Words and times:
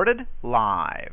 Recorded 0.00 0.26
live. 0.42 1.12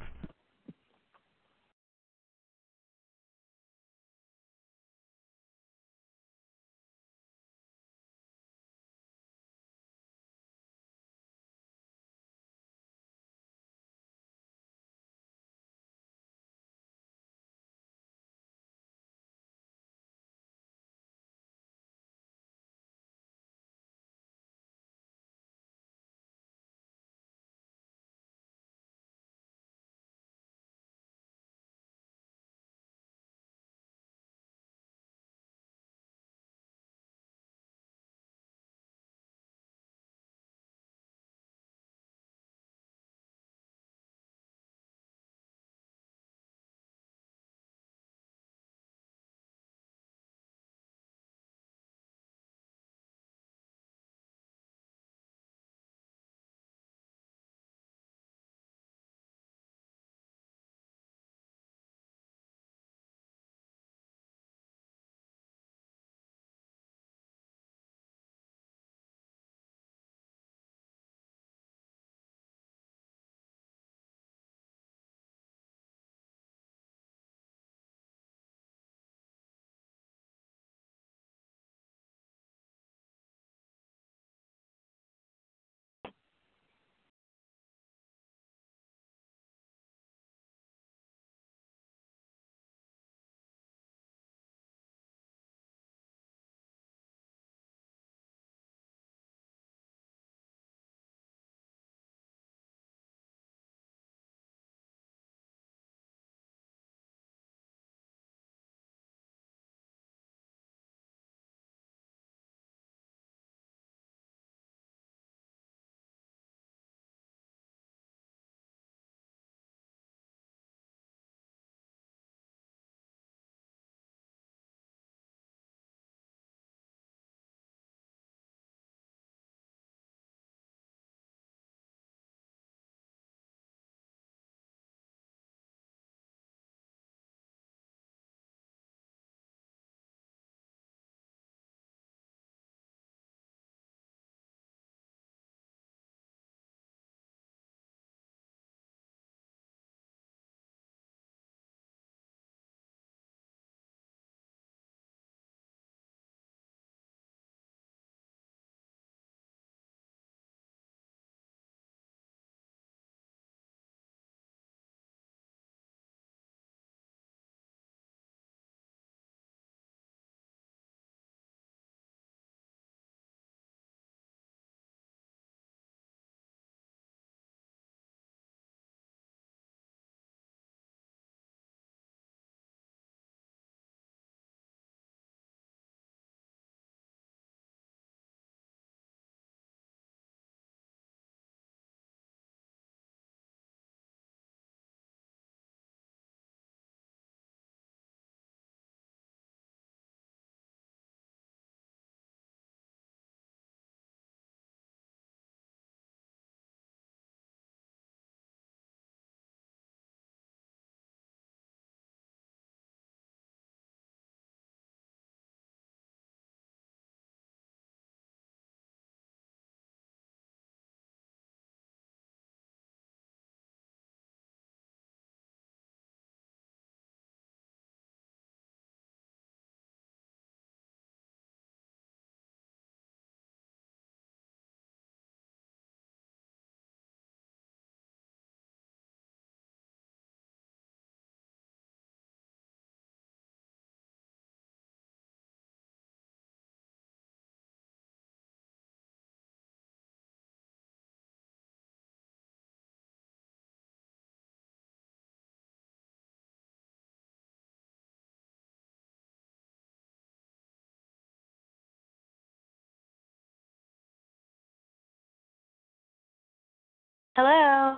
Hello. 267.38 267.98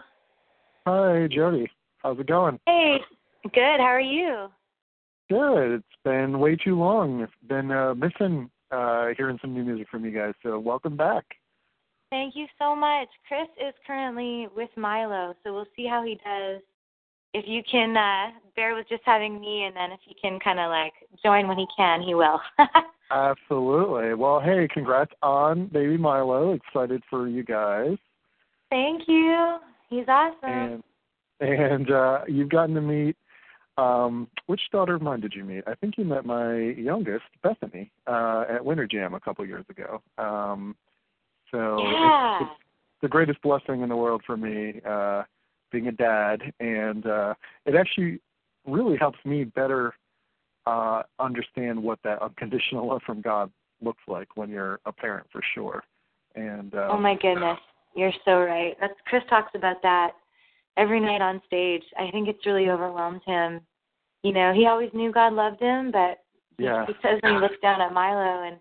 Hi, 0.85 1.27
Jodi. 1.31 1.71
How's 1.99 2.19
it 2.19 2.27
going? 2.27 2.59
Hey. 2.65 2.97
Good. 3.43 3.79
How 3.79 3.85
are 3.85 4.01
you? 4.01 4.49
Good. 5.29 5.75
It's 5.75 5.85
been 6.03 6.39
way 6.39 6.57
too 6.57 6.77
long. 6.77 7.23
I've 7.23 7.47
been 7.47 7.71
uh, 7.71 7.95
missing 7.95 8.49
uh, 8.69 9.07
hearing 9.15 9.39
some 9.41 9.53
new 9.53 9.63
music 9.63 9.87
from 9.89 10.03
you 10.03 10.11
guys. 10.11 10.33
So 10.43 10.59
welcome 10.59 10.97
back. 10.97 11.23
Thank 12.09 12.35
you 12.35 12.47
so 12.59 12.75
much. 12.75 13.07
Chris 13.29 13.47
is 13.65 13.73
currently 13.87 14.49
with 14.57 14.71
Milo, 14.75 15.33
so 15.41 15.53
we'll 15.53 15.67
see 15.73 15.87
how 15.87 16.03
he 16.03 16.15
does. 16.15 16.61
If 17.33 17.45
you 17.47 17.61
can 17.63 17.95
uh, 17.95 18.37
bear 18.57 18.75
with 18.75 18.89
just 18.89 19.03
having 19.05 19.39
me, 19.39 19.63
and 19.63 19.73
then 19.73 19.93
if 19.93 20.01
he 20.05 20.17
can 20.21 20.37
kind 20.41 20.59
of 20.59 20.69
like 20.69 20.91
join 21.23 21.47
when 21.47 21.57
he 21.57 21.67
can, 21.77 22.01
he 22.01 22.13
will. 22.13 22.41
Absolutely. 23.09 24.15
Well, 24.15 24.41
hey, 24.41 24.67
congrats 24.69 25.13
on 25.23 25.67
baby 25.67 25.95
Milo. 25.95 26.51
Excited 26.51 27.03
for 27.09 27.29
you 27.29 27.45
guys. 27.45 27.95
Thank 28.69 29.03
you. 29.07 29.57
He's 29.89 30.05
awesome. 30.07 30.49
And 30.49 30.83
and 31.41 31.91
uh, 31.91 32.21
you've 32.27 32.49
gotten 32.49 32.75
to 32.75 32.81
meet 32.81 33.15
um, 33.79 34.27
which 34.47 34.61
daughter 34.71 34.95
of 34.95 35.01
mine 35.01 35.21
did 35.21 35.33
you 35.33 35.43
meet? 35.43 35.63
I 35.65 35.75
think 35.75 35.97
you 35.97 36.03
met 36.03 36.25
my 36.25 36.57
youngest, 36.57 37.23
Bethany, 37.41 37.91
uh, 38.07 38.43
at 38.49 38.65
Winter 38.65 38.85
Jam 38.85 39.13
a 39.13 39.19
couple 39.19 39.45
years 39.45 39.65
ago. 39.69 40.01
Um, 40.17 40.75
so 41.49 41.81
yeah. 41.81 42.39
it's, 42.41 42.49
it's 42.51 43.01
the 43.01 43.07
greatest 43.07 43.41
blessing 43.41 43.81
in 43.81 43.89
the 43.89 43.95
world 43.95 44.21
for 44.25 44.35
me, 44.35 44.81
uh, 44.85 45.23
being 45.71 45.87
a 45.87 45.91
dad, 45.91 46.41
and 46.59 47.05
uh, 47.05 47.33
it 47.65 47.75
actually 47.75 48.19
really 48.67 48.97
helps 48.97 49.19
me 49.23 49.45
better 49.45 49.93
uh, 50.65 51.03
understand 51.19 51.81
what 51.81 51.99
that 52.03 52.21
unconditional 52.21 52.89
love 52.89 53.01
from 53.05 53.21
God 53.21 53.49
looks 53.81 54.01
like 54.07 54.35
when 54.35 54.49
you're 54.49 54.79
a 54.85 54.91
parent, 54.91 55.27
for 55.31 55.41
sure. 55.55 55.83
And 56.35 56.73
um, 56.75 56.89
oh 56.91 56.97
my 56.97 57.15
goodness, 57.15 57.59
you're 57.99 58.13
so 58.25 58.39
right. 58.39 58.75
That's 58.79 58.93
Chris 59.05 59.23
talks 59.29 59.51
about 59.55 59.81
that 59.83 60.11
every 60.77 60.99
night 60.99 61.21
on 61.21 61.41
stage. 61.45 61.83
I 61.97 62.09
think 62.11 62.27
it's 62.27 62.45
really 62.45 62.69
overwhelmed 62.69 63.21
him. 63.25 63.61
You 64.23 64.33
know, 64.33 64.53
he 64.53 64.65
always 64.65 64.89
knew 64.93 65.11
God 65.11 65.33
loved 65.33 65.61
him, 65.61 65.91
but 65.91 66.23
yeah. 66.57 66.85
he 66.85 66.93
says 67.01 67.19
when 67.21 67.35
he 67.35 67.39
looks 67.39 67.55
down 67.61 67.81
at 67.81 67.93
Milo 67.93 68.47
and 68.47 68.57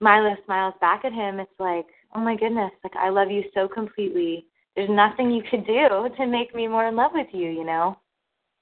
Milo 0.00 0.36
smiles 0.44 0.74
back 0.80 1.04
at 1.04 1.12
him, 1.12 1.40
it's 1.40 1.50
like, 1.58 1.86
oh 2.14 2.20
my 2.20 2.36
goodness, 2.36 2.72
like 2.82 2.96
I 2.96 3.08
love 3.10 3.30
you 3.30 3.44
so 3.54 3.68
completely. 3.68 4.46
There's 4.74 4.90
nothing 4.90 5.30
you 5.30 5.42
could 5.50 5.66
do 5.66 6.08
to 6.16 6.26
make 6.26 6.54
me 6.54 6.66
more 6.66 6.86
in 6.86 6.96
love 6.96 7.12
with 7.14 7.28
you, 7.32 7.50
you 7.50 7.64
know? 7.64 7.98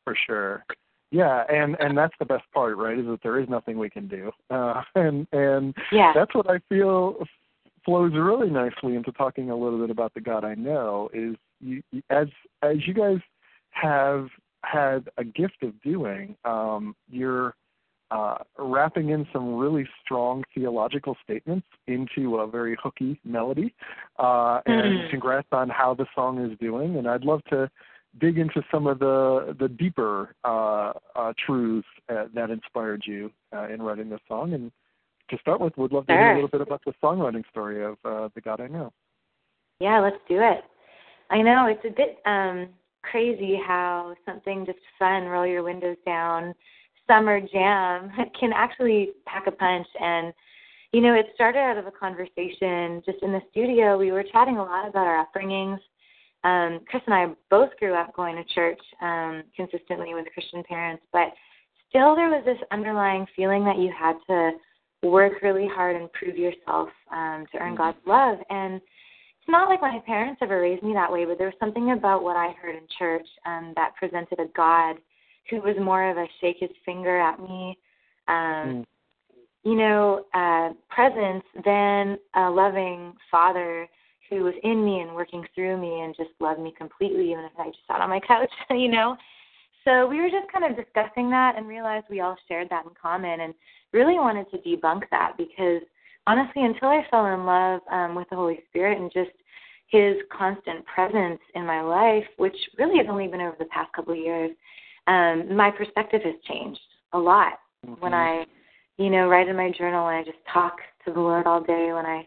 For 0.05 0.17
sure. 0.27 0.65
Yeah, 1.13 1.43
and 1.49 1.77
and 1.81 1.99
that's 1.99 2.15
the 2.21 2.25
best 2.25 2.45
part, 2.55 2.77
right? 2.77 2.99
Is 2.99 3.07
that 3.07 3.19
there 3.23 3.41
is 3.41 3.49
nothing 3.49 3.79
we 3.79 3.91
can 3.91 4.07
do, 4.07 4.31
uh, 4.51 4.83
and 4.95 5.27
and 5.33 5.75
yeah. 5.91 6.13
that's 6.15 6.35
what 6.37 6.49
I 6.49 6.61
feel 6.69 7.17
flows 7.85 8.13
really 8.15 8.51
nicely 8.51 8.95
into 8.95 9.13
talking 9.13 9.51
a 9.51 9.57
little 9.57 9.79
bit 9.79 9.91
about 9.91 10.15
the 10.15 10.21
God 10.21 10.45
I 10.45 10.55
know. 10.55 11.11
Is 11.13 11.37
you, 11.61 11.83
as 12.11 12.29
as 12.63 12.87
you 12.87 12.95
guys 12.95 13.19
have 13.71 14.29
had 14.63 15.09
a 15.17 15.25
gift 15.25 15.63
of 15.63 15.81
doing, 15.83 16.37
um, 16.45 16.95
you're 17.09 17.55
uh, 18.11 18.39
wrapping 18.59 19.11
in 19.11 19.27
some 19.33 19.55
really 19.55 19.89
strong 20.05 20.43
theological 20.55 21.17
statements 21.23 21.67
into 21.87 22.37
a 22.39 22.47
very 22.47 22.77
hooky 22.83 23.21
melody. 23.25 23.73
Uh, 24.19 24.61
and 24.67 25.01
mm. 25.01 25.11
congrats 25.11 25.49
on 25.53 25.69
how 25.69 25.95
the 25.95 26.07
song 26.15 26.45
is 26.45 26.59
doing. 26.59 26.97
And 26.97 27.09
I'd 27.09 27.25
love 27.25 27.43
to 27.51 27.71
dig 28.21 28.39
into 28.39 28.63
some 28.73 28.89
of 28.89 28.99
the 28.99 29.57
the 29.59 29.69
deeper 29.69 30.35
uh, 30.45 30.93
uh, 31.15 31.33
truths 31.47 31.87
uh, 32.09 32.25
that 32.35 32.51
inspired 32.51 33.05
you 33.07 33.31
uh, 33.55 33.69
in 33.69 33.81
writing 33.81 34.11
this 34.11 34.21
song. 34.27 34.53
And 34.55 34.73
to 35.31 35.39
start 35.39 35.61
with, 35.61 35.77
would 35.77 35.93
love 35.93 36.07
to 36.07 36.13
sure. 36.13 36.19
hear 36.19 36.33
a 36.33 36.35
little 36.35 36.49
bit 36.49 36.61
about 36.61 36.83
the 36.85 36.93
songwriting 37.03 37.49
story 37.51 37.85
of 37.85 37.97
uh, 38.05 38.29
the 38.35 38.41
God 38.41 38.61
I 38.61 38.69
Know. 38.69 38.93
Yeah, 39.81 40.01
let's 40.01 40.17
do 40.29 40.41
it. 40.41 40.63
I 41.31 41.43
know 41.43 41.67
it's 41.67 41.85
a 41.85 41.97
bit 41.97 42.19
um, 42.27 42.69
crazy 43.03 43.59
how 43.67 44.15
something 44.27 44.67
just 44.67 44.79
fun, 44.99 45.25
roll 45.25 45.47
your 45.47 45.63
windows 45.63 45.97
down, 46.05 46.55
summer 47.07 47.41
jam 47.41 48.11
can 48.41 48.53
actually 48.55 49.11
pack 49.27 49.47
a 49.47 49.53
punch. 49.53 49.87
And 50.01 50.33
you 50.93 51.01
know, 51.01 51.15
it 51.15 51.27
started 51.35 51.61
out 51.61 51.79
of 51.79 51.87
a 51.87 51.93
conversation 51.93 53.01
just 53.07 53.23
in 53.23 53.33
the 53.33 53.41
studio. 53.53 53.97
We 53.97 54.11
were 54.11 54.25
chatting 54.25 54.59
a 54.59 54.63
lot 54.63 54.89
about 54.89 55.07
our 55.07 55.25
upbringings 55.25 55.79
um, 56.45 56.81
Chris 56.89 57.03
and 57.07 57.15
I 57.15 57.27
both 57.51 57.71
grew 57.79 57.95
up 57.95 58.15
going 58.15 58.37
to 58.37 58.45
church 58.55 58.81
um, 59.03 59.43
consistently 59.55 60.15
with 60.15 60.27
Christian 60.33 60.63
parents, 60.65 61.03
but 61.13 61.33
still 61.89 62.17
there 62.17 62.29
was 62.29 62.43
this 62.47 62.59
underlying 62.71 63.27
feeling 63.37 63.65
that 63.65 63.79
you 63.79 63.93
had 63.97 64.15
to 64.29 64.53
work 65.03 65.43
really 65.43 65.67
hard 65.67 65.97
and 65.97 66.13
prove 66.13 66.37
yourself 66.37 66.89
um, 67.13 67.47
to 67.53 67.59
earn 67.59 67.75
God's 67.75 67.99
love. 68.07 68.39
And 68.51 68.77
it's 68.77 69.49
not 69.49 69.69
like 69.69 69.81
my 69.81 70.01
parents 70.07 70.41
ever 70.43 70.61
raised 70.61 70.83
me 70.83 70.93
that 70.93 71.11
way, 71.11 71.25
but 71.25 71.39
there 71.39 71.47
was 71.47 71.57
something 71.59 71.93
about 71.93 72.23
what 72.23 72.37
I 72.37 72.55
heard 72.61 72.77
in 72.77 72.83
church 72.99 73.27
um, 73.47 73.73
that 73.77 73.97
presented 73.97 74.39
a 74.39 74.47
God 74.55 74.97
who 75.49 75.61
was 75.61 75.77
more 75.81 76.11
of 76.11 76.17
a 76.17 76.27
shake 76.41 76.59
his 76.61 76.71
finger 76.85 77.19
at 77.19 77.41
me, 77.41 77.79
um, 78.29 78.35
mm. 78.35 78.85
you 79.65 79.75
know, 79.75 80.25
uh, 80.35 80.71
presence 80.89 81.45
than 81.65 82.19
a 82.35 82.51
loving 82.51 83.15
father 83.31 83.89
who 84.29 84.45
was 84.45 84.55
in 84.63 84.85
me 84.85 85.01
and 85.01 85.15
working 85.15 85.45
through 85.55 85.77
me 85.81 86.03
and 86.03 86.15
just 86.17 86.31
loved 86.39 86.61
me 86.61 86.73
completely, 86.77 87.33
even 87.33 87.45
if 87.45 87.53
I 87.59 87.67
just 87.67 87.79
sat 87.89 88.01
on 88.01 88.11
my 88.11 88.21
couch, 88.21 88.51
you 88.71 88.89
know. 88.89 89.17
So 89.85 90.07
we 90.07 90.21
were 90.21 90.29
just 90.29 90.51
kind 90.53 90.65
of 90.65 90.77
discussing 90.77 91.31
that 91.31 91.57
and 91.57 91.67
realized 91.67 92.07
we 92.11 92.21
all 92.21 92.37
shared 92.49 92.69
that 92.71 92.85
in 92.85 92.91
common 93.01 93.41
and 93.41 93.55
really 93.93 94.15
wanted 94.15 94.51
to 94.51 94.59
debunk 94.59 95.03
that 95.11 95.37
because 95.39 95.83
honestly, 96.27 96.65
until 96.65 96.89
I 96.89 97.05
fell 97.11 97.27
in 97.27 97.45
love 97.47 97.81
um, 97.91 98.15
with 98.15 98.29
the 98.31 98.37
Holy 98.37 98.61
Spirit 98.69 98.99
and 98.99 99.11
just 99.13 99.31
his 99.89 100.17
constant 100.37 100.85
presence 100.87 101.41
in 101.55 101.67
my 101.67 101.81
life, 101.81 102.25
which 102.37 102.57
really 102.79 102.99
has 102.99 103.07
only 103.11 103.27
been 103.27 103.41
over 103.41 103.57
the 103.59 103.65
past 103.67 103.93
couple 103.93 104.13
of 104.13 104.19
years, 104.19 104.51
um, 105.07 105.57
my 105.57 105.71
perspective 105.71 106.21
has 106.25 106.35
changed 106.47 106.81
a 107.13 107.19
lot. 107.19 107.55
Mm-hmm. 107.87 108.01
When 108.03 108.15
I, 108.15 108.45
you 108.99 109.11
know, 109.11 109.29
write 109.29 109.49
in 109.49 109.57
my 109.57 109.73
journal 109.77 110.09
and 110.09 110.17
I 110.17 110.23
just 110.23 110.39
talk 110.53 110.77
to 111.05 111.13
the 111.13 111.21
Lord 111.21 111.47
all 111.47 111.63
day, 111.63 111.91
when 111.93 112.07
I 112.07 112.27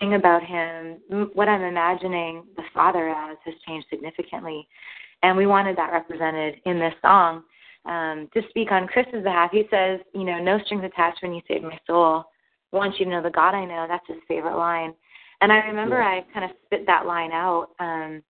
sing 0.00 0.14
about 0.14 0.42
him, 0.42 1.28
what 1.34 1.48
I'm 1.48 1.62
imagining 1.62 2.44
the 2.56 2.62
Father 2.74 3.08
as 3.08 3.36
has 3.44 3.54
changed 3.66 3.86
significantly. 3.90 4.66
And 5.22 5.36
we 5.36 5.46
wanted 5.46 5.76
that 5.76 5.92
represented 5.92 6.56
in 6.64 6.78
this 6.78 6.94
song. 7.02 7.42
Um, 7.84 8.28
to 8.34 8.42
speak 8.50 8.70
on 8.70 8.86
Chris's 8.86 9.24
behalf, 9.24 9.50
he 9.52 9.64
says, 9.70 10.00
you 10.14 10.24
know, 10.24 10.38
no 10.38 10.58
strings 10.64 10.84
attached 10.84 11.22
when 11.22 11.32
you 11.32 11.40
save 11.48 11.62
my 11.62 11.78
soul. 11.86 12.24
I 12.72 12.76
want 12.76 12.98
you 12.98 13.06
to 13.06 13.10
know 13.10 13.22
the 13.22 13.30
God 13.30 13.54
I 13.54 13.64
know. 13.64 13.86
That's 13.88 14.06
his 14.06 14.18
favorite 14.28 14.56
line. 14.56 14.94
And 15.40 15.52
I 15.52 15.56
remember 15.58 15.98
yeah. 15.98 16.20
I 16.20 16.26
kind 16.32 16.44
of 16.44 16.56
spit 16.66 16.86
that 16.86 17.06
line 17.06 17.32
out 17.32 17.68
um, 17.78 18.22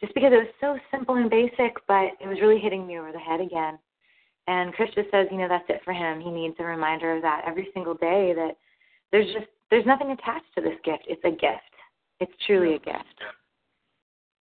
just 0.00 0.14
because 0.14 0.32
it 0.32 0.36
was 0.36 0.54
so 0.60 0.78
simple 0.90 1.16
and 1.16 1.28
basic, 1.28 1.74
but 1.86 2.12
it 2.20 2.28
was 2.28 2.40
really 2.40 2.58
hitting 2.58 2.86
me 2.86 2.98
over 2.98 3.12
the 3.12 3.18
head 3.18 3.40
again. 3.40 3.78
And 4.46 4.72
Chris 4.72 4.90
just 4.94 5.10
says, 5.10 5.28
you 5.30 5.38
know, 5.38 5.48
that's 5.48 5.68
it 5.68 5.82
for 5.84 5.92
him. 5.92 6.20
He 6.20 6.30
needs 6.30 6.56
a 6.58 6.64
reminder 6.64 7.14
of 7.16 7.22
that 7.22 7.42
every 7.46 7.68
single 7.74 7.94
day 7.94 8.32
that 8.34 8.56
there's 9.10 9.32
just 9.32 9.46
there's 9.70 9.86
nothing 9.86 10.10
attached 10.10 10.52
to 10.56 10.60
this 10.60 10.76
gift. 10.84 11.04
It's 11.06 11.24
a 11.24 11.30
gift. 11.30 11.72
It's 12.20 12.32
truly 12.46 12.74
a 12.74 12.78
gift. 12.78 13.18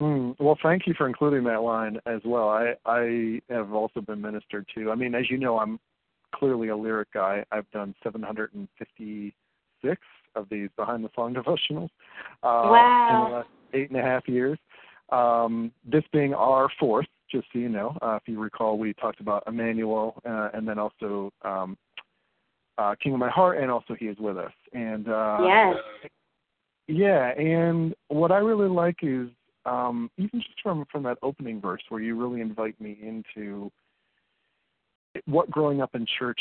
Mm, 0.02 0.34
well, 0.40 0.58
thank 0.62 0.86
you 0.86 0.94
for 0.96 1.06
including 1.06 1.44
that 1.44 1.62
line 1.62 1.98
as 2.06 2.20
well. 2.24 2.48
I 2.48 2.74
I 2.84 3.40
have 3.48 3.72
also 3.72 4.00
been 4.00 4.20
ministered 4.20 4.66
to. 4.74 4.90
I 4.90 4.96
mean, 4.96 5.14
as 5.14 5.30
you 5.30 5.38
know, 5.38 5.58
I'm 5.58 5.78
clearly 6.34 6.68
a 6.68 6.76
lyric 6.76 7.12
guy. 7.12 7.44
I've 7.52 7.70
done 7.70 7.94
756 8.02 10.00
of 10.34 10.48
these 10.50 10.68
behind 10.76 11.04
the 11.04 11.10
song 11.14 11.34
devotionals 11.36 11.90
uh, 12.42 12.66
wow. 12.68 13.08
in 13.08 13.30
the 13.30 13.36
last 13.36 13.48
eight 13.72 13.90
and 13.90 13.98
a 13.98 14.02
half 14.02 14.28
years. 14.28 14.58
Um, 15.12 15.70
this 15.84 16.02
being 16.12 16.34
our 16.34 16.68
fourth, 16.80 17.06
just 17.30 17.46
so 17.52 17.58
you 17.60 17.68
know. 17.68 17.96
Uh, 18.02 18.16
if 18.16 18.22
you 18.26 18.40
recall, 18.40 18.78
we 18.78 18.94
talked 18.94 19.20
about 19.20 19.44
Emmanuel 19.46 20.20
uh, 20.28 20.48
and 20.54 20.66
then 20.66 20.78
also 20.78 21.32
um, 21.42 21.76
uh, 22.78 22.94
King 23.00 23.14
of 23.14 23.20
My 23.20 23.30
Heart, 23.30 23.58
and 23.58 23.70
also 23.70 23.94
He 23.94 24.06
is 24.06 24.18
with 24.18 24.38
us. 24.38 24.52
And 24.72 25.08
uh, 25.08 25.38
yes, 25.42 25.76
yeah. 26.88 27.28
And 27.38 27.94
what 28.08 28.32
I 28.32 28.38
really 28.38 28.68
like 28.68 28.96
is 29.02 29.28
um, 29.66 30.10
even 30.16 30.40
just 30.40 30.60
from 30.62 30.84
from 30.90 31.02
that 31.04 31.18
opening 31.22 31.60
verse 31.60 31.82
where 31.88 32.00
you 32.00 32.16
really 32.16 32.40
invite 32.40 32.78
me 32.80 32.98
into 33.02 33.70
what 35.26 35.50
growing 35.50 35.80
up 35.80 35.94
in 35.94 36.06
church, 36.18 36.40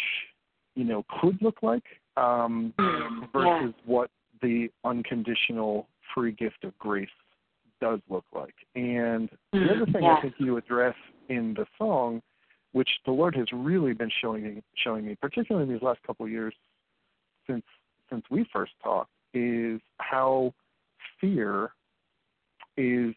you 0.75 0.83
know, 0.83 1.05
could 1.21 1.41
look 1.41 1.61
like 1.61 1.83
um, 2.17 2.73
mm, 2.79 3.31
versus 3.31 3.73
yeah. 3.77 3.83
what 3.85 4.09
the 4.41 4.69
unconditional 4.83 5.87
free 6.13 6.31
gift 6.31 6.63
of 6.63 6.77
grace 6.79 7.07
does 7.79 7.99
look 8.09 8.25
like. 8.33 8.55
And 8.75 9.29
the 9.51 9.59
mm, 9.59 9.81
other 9.81 9.91
thing 9.91 10.03
yeah. 10.03 10.15
I 10.17 10.21
think 10.21 10.35
you 10.37 10.57
address 10.57 10.95
in 11.29 11.53
the 11.53 11.65
song 11.77 12.21
which 12.73 12.89
the 13.05 13.11
Lord 13.11 13.35
has 13.35 13.45
really 13.53 13.93
been 13.93 14.09
showing 14.19 14.43
me, 14.43 14.63
showing 14.83 15.05
me, 15.05 15.15
particularly 15.15 15.67
in 15.67 15.73
these 15.73 15.83
last 15.83 16.01
couple 16.05 16.25
of 16.25 16.31
years 16.31 16.53
since 17.47 17.63
since 18.09 18.23
we 18.29 18.45
first 18.51 18.73
talked, 18.83 19.11
is 19.33 19.79
how 19.99 20.53
fear 21.21 21.71
is 22.77 23.13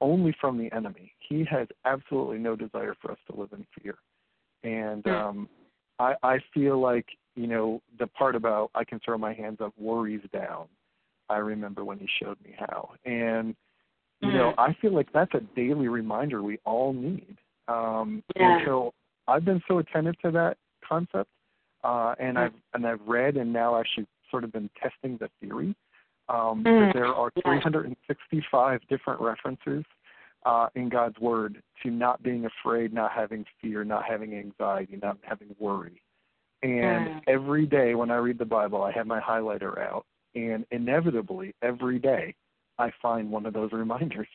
only 0.00 0.34
from 0.40 0.58
the 0.58 0.72
enemy. 0.74 1.12
He 1.28 1.44
has 1.50 1.68
absolutely 1.84 2.38
no 2.38 2.56
desire 2.56 2.94
for 3.00 3.12
us 3.12 3.18
to 3.30 3.38
live 3.38 3.50
in 3.52 3.66
fear, 3.78 3.96
and 4.64 5.04
mm. 5.04 5.12
um, 5.12 5.48
I, 5.98 6.14
I 6.22 6.38
feel 6.52 6.80
like 6.80 7.06
you 7.36 7.46
know 7.46 7.82
the 7.98 8.06
part 8.06 8.34
about 8.34 8.70
I 8.74 8.84
can 8.84 9.00
throw 9.04 9.18
my 9.18 9.32
hands 9.32 9.58
up, 9.60 9.72
worries 9.78 10.22
down. 10.32 10.66
I 11.28 11.36
remember 11.36 11.84
when 11.84 11.98
he 11.98 12.08
showed 12.20 12.38
me 12.44 12.54
how, 12.58 12.90
and 13.04 13.54
you 14.20 14.32
know, 14.32 14.52
I 14.58 14.74
feel 14.80 14.94
like 14.94 15.12
that's 15.12 15.32
a 15.34 15.40
daily 15.56 15.88
reminder 15.88 16.42
we 16.42 16.58
all 16.64 16.92
need. 16.92 17.36
Um, 17.68 18.22
yeah. 18.36 18.56
And 18.56 18.62
so 18.66 18.94
I've 19.26 19.44
been 19.44 19.62
so 19.66 19.78
attentive 19.78 20.18
to 20.20 20.30
that 20.32 20.56
concept, 20.86 21.30
uh, 21.84 22.14
and 22.18 22.38
I've 22.38 22.52
and 22.74 22.86
I've 22.86 23.00
read 23.06 23.36
and 23.36 23.52
now 23.52 23.78
actually 23.78 24.06
sort 24.30 24.44
of 24.44 24.52
been 24.52 24.68
testing 24.80 25.18
the 25.18 25.30
theory 25.40 25.74
um, 26.30 26.62
mm. 26.64 26.64
that 26.64 26.92
there 26.94 27.06
are 27.06 27.30
365 27.42 28.80
different 28.88 29.20
references 29.20 29.84
uh, 30.46 30.68
in 30.74 30.88
God's 30.88 31.18
Word 31.18 31.62
to 31.82 31.90
not 31.90 32.22
being 32.22 32.46
afraid, 32.46 32.92
not 32.92 33.12
having 33.12 33.44
fear, 33.60 33.84
not 33.84 34.04
having 34.08 34.34
anxiety, 34.34 34.98
not 35.02 35.18
having 35.22 35.54
worry. 35.58 36.00
And 36.62 37.08
mm. 37.08 37.20
every 37.26 37.66
day 37.66 37.94
when 37.94 38.10
I 38.10 38.16
read 38.16 38.38
the 38.38 38.44
Bible, 38.44 38.82
I 38.82 38.92
have 38.92 39.06
my 39.06 39.20
highlighter 39.20 39.78
out, 39.78 40.06
and 40.34 40.64
inevitably 40.70 41.54
every 41.62 41.98
day 41.98 42.34
I 42.78 42.90
find 43.02 43.30
one 43.30 43.46
of 43.46 43.52
those 43.52 43.72
reminders. 43.72 44.28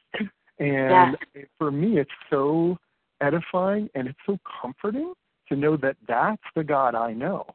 and 0.59 1.17
yeah. 1.33 1.43
for 1.57 1.71
me, 1.71 1.99
it's 1.99 2.11
so 2.29 2.77
edifying 3.21 3.89
and 3.95 4.07
it's 4.07 4.19
so 4.25 4.37
comforting 4.61 5.13
to 5.47 5.55
know 5.55 5.77
that 5.77 5.95
that's 6.07 6.41
the 6.55 6.63
God 6.63 6.95
I 6.95 7.13
know. 7.13 7.45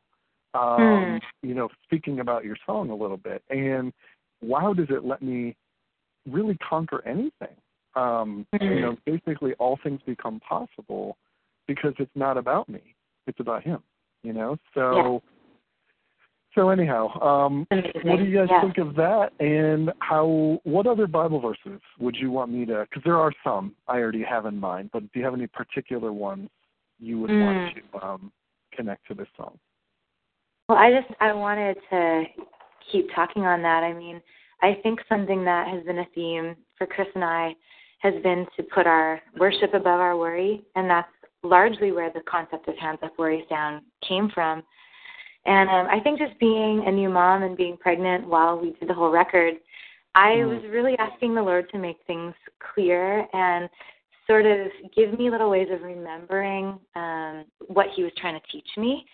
Um, 0.55 0.81
mm. 0.81 1.21
You 1.43 1.55
know, 1.55 1.69
speaking 1.85 2.21
about 2.21 2.45
your 2.45 2.57
song 2.67 2.91
a 2.91 2.95
little 2.95 3.17
bit, 3.17 3.43
and 3.51 3.93
wow, 4.43 4.73
does 4.73 4.89
it 4.91 5.05
let 5.05 5.23
me 5.23 5.57
really 6.29 6.57
conquer 6.57 7.07
anything? 7.07 7.57
Um, 7.97 8.47
mm-hmm. 8.55 8.65
You 8.65 8.81
know, 8.81 8.97
basically 9.05 9.53
all 9.55 9.79
things 9.83 10.01
become 10.07 10.41
possible 10.41 11.17
because 11.67 11.93
it's 11.99 12.11
not 12.15 12.37
about 12.37 12.69
me; 12.69 12.81
it's 13.27 13.41
about 13.41 13.63
Him. 13.63 13.83
You 14.23 14.33
know, 14.33 14.57
so. 14.75 14.93
Yeah. 14.97 15.19
So 16.57 16.71
anyhow, 16.71 17.17
um, 17.21 17.65
what 17.71 18.19
do 18.19 18.25
you 18.25 18.37
guys 18.37 18.49
yeah. 18.51 18.61
think 18.61 18.79
of 18.79 18.97
that? 18.97 19.29
And 19.39 19.93
how? 20.01 20.59
What 20.65 20.89
other 20.89 21.07
Bible 21.07 21.41
verses 21.41 21.81
would 22.01 22.17
you 22.17 22.33
want 22.33 22.51
me 22.51 22.67
to? 22.67 22.89
Because 22.91 23.05
there 23.05 23.17
are 23.17 23.31
some 23.45 23.77
I 23.87 23.99
already 23.99 24.25
have 24.25 24.47
in 24.47 24.59
mind, 24.59 24.91
but 24.93 25.03
do 25.13 25.21
you 25.21 25.25
have 25.25 25.35
any 25.35 25.47
particular 25.47 26.13
ones 26.13 26.49
you 26.99 27.21
would 27.21 27.31
mm. 27.31 27.45
want 27.45 27.77
to 27.77 28.05
um, 28.05 28.33
connect 28.75 29.07
to 29.07 29.15
this 29.15 29.29
song? 29.37 29.59
Well, 30.69 30.79
I 30.79 30.91
just 30.91 31.13
I 31.21 31.33
wanted 31.33 31.77
to 31.91 32.25
keep 32.91 33.09
talking 33.15 33.45
on 33.45 33.63
that. 33.63 33.83
I 33.83 33.93
mean, 33.93 34.21
I 34.63 34.79
think 34.83 35.01
something 35.09 35.45
that 35.45 35.69
has 35.69 35.83
been 35.85 35.99
a 35.99 36.07
theme 36.15 36.57
for 36.77 36.87
Chris 36.87 37.09
and 37.15 37.25
I 37.25 37.55
has 38.01 38.15
been 38.23 38.47
to 38.57 38.63
put 38.63 38.87
our 38.87 39.21
worship 39.39 39.75
above 39.75 40.01
our 40.01 40.17
worry, 40.17 40.63
and 40.75 40.89
that's 40.89 41.09
largely 41.43 41.93
where 41.93 42.11
the 42.13 42.21
concept 42.31 42.69
of 42.69 42.77
hands 42.77 42.99
up, 43.03 43.13
worries 43.19 43.45
down 43.49 43.83
came 44.07 44.31
from. 44.31 44.63
And 45.47 45.71
um, 45.71 45.87
I 45.91 46.01
think 46.01 46.19
just 46.19 46.39
being 46.39 46.85
a 46.87 46.93
new 46.93 47.09
mom 47.09 47.43
and 47.43 47.57
being 47.57 47.77
pregnant 47.77 48.27
while 48.27 48.59
we 48.59 48.73
did 48.73 48.89
the 48.89 48.95
whole 48.95 49.11
record, 49.11 49.55
I 50.15 50.31
Mm. 50.37 50.49
was 50.49 50.71
really 50.71 50.97
asking 50.99 51.35
the 51.35 51.43
Lord 51.43 51.71
to 51.71 51.79
make 51.79 51.99
things 52.07 52.35
clear 52.75 53.27
and 53.33 53.69
sort 54.27 54.45
of 54.45 54.69
give 54.95 55.19
me 55.19 55.31
little 55.31 55.51
ways 55.51 55.69
of 55.71 55.83
remembering 55.83 56.79
um, 56.95 57.45
what 57.69 57.87
He 57.95 58.03
was 58.03 58.13
trying 58.17 58.39
to 58.39 58.47
teach 58.53 58.69
me. 58.77 59.07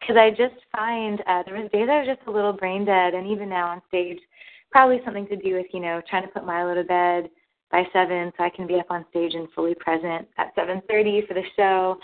Because 0.00 0.16
I 0.16 0.30
just 0.30 0.54
find 0.74 1.20
uh, 1.26 1.42
there 1.44 1.60
was 1.60 1.70
days 1.72 1.88
I 1.90 2.00
was 2.00 2.06
just 2.06 2.26
a 2.28 2.30
little 2.30 2.52
brain 2.52 2.84
dead, 2.84 3.14
and 3.14 3.26
even 3.26 3.48
now 3.48 3.68
on 3.68 3.82
stage, 3.88 4.18
probably 4.70 5.00
something 5.04 5.26
to 5.28 5.36
do 5.36 5.54
with 5.54 5.66
you 5.72 5.80
know 5.80 6.00
trying 6.08 6.22
to 6.22 6.28
put 6.28 6.46
Milo 6.46 6.74
to 6.74 6.84
bed 6.84 7.30
by 7.70 7.84
seven 7.92 8.32
so 8.36 8.44
I 8.44 8.50
can 8.50 8.66
be 8.66 8.78
up 8.78 8.90
on 8.90 9.04
stage 9.10 9.34
and 9.34 9.48
fully 9.54 9.74
present 9.74 10.28
at 10.38 10.54
seven 10.54 10.82
thirty 10.88 11.22
for 11.26 11.34
the 11.34 11.42
show. 11.56 11.98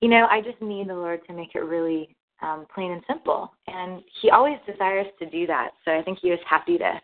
You 0.00 0.08
know, 0.08 0.26
I 0.30 0.40
just 0.40 0.60
need 0.62 0.88
the 0.88 0.94
Lord 0.94 1.20
to 1.26 1.34
make 1.34 1.54
it 1.54 1.60
really 1.60 2.16
um, 2.42 2.66
plain 2.74 2.92
and 2.92 3.02
simple. 3.06 3.52
And 3.66 4.02
he 4.20 4.30
always 4.30 4.56
desires 4.66 5.06
to 5.18 5.28
do 5.28 5.46
that. 5.46 5.70
So 5.84 5.92
I 5.92 6.02
think 6.02 6.18
he 6.20 6.30
was 6.30 6.38
happy 6.48 6.78
to 6.78 7.00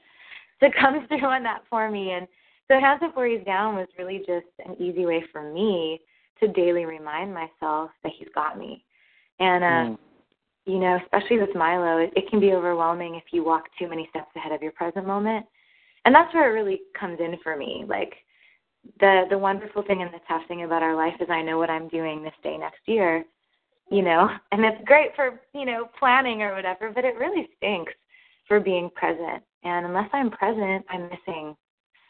to 0.63 0.71
come 0.81 1.07
through 1.09 1.27
on 1.27 1.43
that 1.43 1.63
for 1.69 1.91
me. 1.91 2.13
And 2.13 2.27
so 2.69 2.81
Hands 2.81 3.01
Up 3.03 3.17
Worries 3.17 3.45
Down 3.45 3.77
was 3.77 3.89
really 3.99 4.19
just 4.19 4.47
an 4.65 4.75
easy 4.81 5.07
way 5.07 5.25
for 5.33 5.53
me 5.53 6.01
to 6.41 6.49
daily 6.49 6.85
remind 6.85 7.33
myself 7.33 7.91
that 8.03 8.13
he's 8.19 8.29
got 8.35 8.59
me. 8.59 8.85
And 9.39 9.65
uh, 9.65 9.67
Mm. 9.67 9.99
You 10.67 10.79
know, 10.79 10.99
especially 11.03 11.39
with 11.39 11.55
Milo, 11.55 11.99
it, 11.99 12.13
it 12.17 12.29
can 12.29 12.41
be 12.41 12.53
overwhelming 12.53 13.15
if 13.15 13.25
you 13.33 13.45
walk 13.45 13.65
too 13.79 13.89
many 13.89 14.07
steps 14.11 14.31
ahead 14.37 14.53
of 14.53 14.63
your 14.63 14.73
present 14.73 15.07
moment. 15.07 15.47
And 16.05 16.15
that's 16.15 16.33
where 16.35 16.51
it 16.51 16.61
really 16.61 16.81
comes 16.99 17.19
in 17.21 17.37
for 17.43 17.57
me. 17.57 17.85
Like 17.89 18.15
the 19.01 19.25
the 19.31 19.39
wonderful 19.39 19.83
thing 19.83 20.03
and 20.03 20.13
the 20.13 20.21
tough 20.29 20.43
thing 20.49 20.63
about 20.63 20.83
our 20.83 20.95
life 20.95 21.15
is 21.21 21.29
I 21.31 21.43
know 21.43 21.59
what 21.59 21.71
I'm 21.71 21.89
doing 21.89 22.23
this 22.23 22.35
day 22.43 22.57
next 22.57 22.81
year 22.87 23.25
you 23.91 24.03
know, 24.03 24.29
and 24.53 24.65
it's 24.65 24.85
great 24.85 25.15
for, 25.15 25.41
you 25.55 25.65
know, 25.65 25.89
planning 25.99 26.43
or 26.43 26.55
whatever, 26.55 26.91
but 26.95 27.05
it 27.05 27.17
really 27.17 27.49
stinks 27.57 27.93
for 28.49 28.61
being 28.61 28.91
present. 28.95 29.43
And 29.65 29.87
unless 29.87 30.09
I'm 30.13 30.31
present, 30.31 30.85
I'm 30.91 31.05
missing 31.05 31.57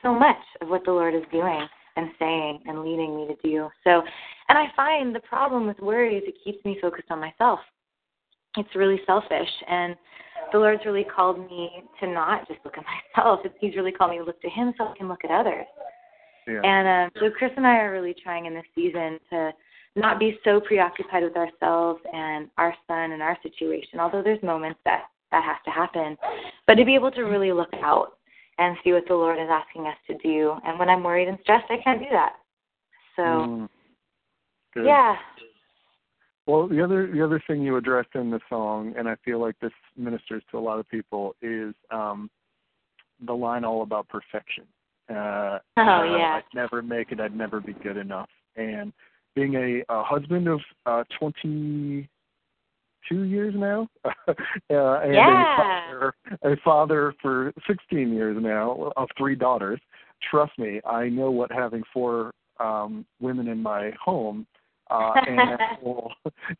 so 0.02 0.14
much 0.14 0.36
of 0.60 0.68
what 0.68 0.84
the 0.84 0.92
Lord 0.92 1.14
is 1.14 1.22
doing 1.32 1.66
and 1.96 2.10
saying 2.18 2.60
and 2.66 2.82
leading 2.82 3.16
me 3.16 3.26
to 3.28 3.48
do. 3.48 3.68
So, 3.82 4.02
and 4.48 4.58
I 4.58 4.66
find 4.76 5.14
the 5.14 5.20
problem 5.20 5.66
with 5.66 5.80
worry 5.80 6.16
is 6.16 6.24
it 6.26 6.36
keeps 6.44 6.62
me 6.64 6.78
focused 6.80 7.10
on 7.10 7.20
myself. 7.20 7.60
It's 8.56 8.74
really 8.74 9.00
selfish. 9.06 9.48
And 9.68 9.96
the 10.52 10.58
Lord's 10.58 10.84
really 10.84 11.04
called 11.04 11.38
me 11.38 11.70
to 12.00 12.06
not 12.06 12.46
just 12.48 12.60
look 12.64 12.76
at 12.78 12.84
myself. 13.16 13.40
He's 13.60 13.76
really 13.76 13.92
called 13.92 14.10
me 14.10 14.18
to 14.18 14.24
look 14.24 14.40
to 14.42 14.50
Him 14.50 14.72
so 14.78 14.84
I 14.84 14.96
can 14.96 15.08
look 15.08 15.24
at 15.24 15.30
others. 15.30 15.66
Yeah. 16.46 16.60
And 16.62 17.12
um, 17.12 17.20
so 17.20 17.30
Chris 17.36 17.50
and 17.56 17.66
I 17.66 17.78
are 17.78 17.92
really 17.92 18.14
trying 18.22 18.46
in 18.46 18.54
this 18.54 18.64
season 18.74 19.18
to 19.30 19.52
not 19.96 20.18
be 20.20 20.38
so 20.44 20.60
preoccupied 20.60 21.24
with 21.24 21.36
ourselves 21.36 22.00
and 22.12 22.48
our 22.58 22.74
son 22.86 23.12
and 23.12 23.22
our 23.22 23.36
situation, 23.42 23.98
although 23.98 24.22
there's 24.22 24.42
moments 24.42 24.78
that 24.84 25.04
that 25.32 25.42
has 25.42 25.56
to 25.64 25.70
happen, 25.70 26.16
but 26.68 26.74
to 26.74 26.84
be 26.84 26.94
able 26.94 27.10
to 27.10 27.22
really 27.22 27.52
look 27.52 27.72
out 27.82 28.12
and 28.58 28.76
see 28.84 28.92
what 28.92 29.06
the 29.08 29.14
Lord 29.14 29.38
is 29.38 29.48
asking 29.50 29.86
us 29.86 29.96
to 30.06 30.16
do. 30.18 30.54
And 30.64 30.78
when 30.78 30.88
I'm 30.88 31.02
worried 31.02 31.28
and 31.28 31.38
stressed, 31.42 31.66
I 31.68 31.82
can't 31.82 31.98
do 31.98 32.06
that. 32.12 32.34
So, 33.16 33.22
Mm. 33.22 33.68
Yeah. 34.84 35.16
Well, 36.46 36.68
the 36.68 36.82
other 36.82 37.10
the 37.12 37.24
other 37.24 37.42
thing 37.46 37.62
you 37.62 37.76
addressed 37.76 38.14
in 38.14 38.30
the 38.30 38.40
song, 38.48 38.94
and 38.96 39.08
I 39.08 39.16
feel 39.24 39.40
like 39.40 39.58
this 39.60 39.72
ministers 39.96 40.42
to 40.50 40.58
a 40.58 40.60
lot 40.60 40.78
of 40.78 40.88
people, 40.88 41.34
is 41.42 41.74
um, 41.90 42.30
the 43.24 43.32
line 43.34 43.64
all 43.64 43.82
about 43.82 44.08
perfection. 44.08 44.64
Uh, 45.10 45.58
Oh, 45.78 45.82
uh, 45.82 46.16
yeah. 46.16 46.36
I'd 46.36 46.44
never 46.54 46.82
make 46.82 47.12
it. 47.12 47.20
I'd 47.20 47.36
never 47.36 47.60
be 47.60 47.72
good 47.74 47.96
enough. 47.96 48.28
And 48.56 48.92
being 49.34 49.54
a, 49.54 49.84
a 49.92 50.02
husband 50.02 50.48
of 50.48 50.60
uh, 50.86 51.04
22 51.18 52.08
years 53.24 53.54
now, 53.56 53.88
uh, 54.04 54.34
and 54.70 55.14
Yeah. 55.14 55.42
a, 55.42 55.56
father, 55.56 56.14
a 56.42 56.56
father 56.64 57.14
for 57.20 57.52
16 57.66 58.12
years 58.12 58.36
now 58.40 58.92
of 58.96 59.08
three 59.18 59.34
daughters. 59.34 59.80
Trust 60.30 60.58
me, 60.58 60.80
I 60.86 61.08
know 61.08 61.30
what 61.30 61.52
having 61.52 61.82
four 61.92 62.32
um, 62.58 63.04
women 63.20 63.48
in 63.48 63.62
my 63.62 63.92
home 64.02 64.46
uh, 64.90 65.12
and 65.26 65.38
that 65.38 65.60
whole 65.82 66.12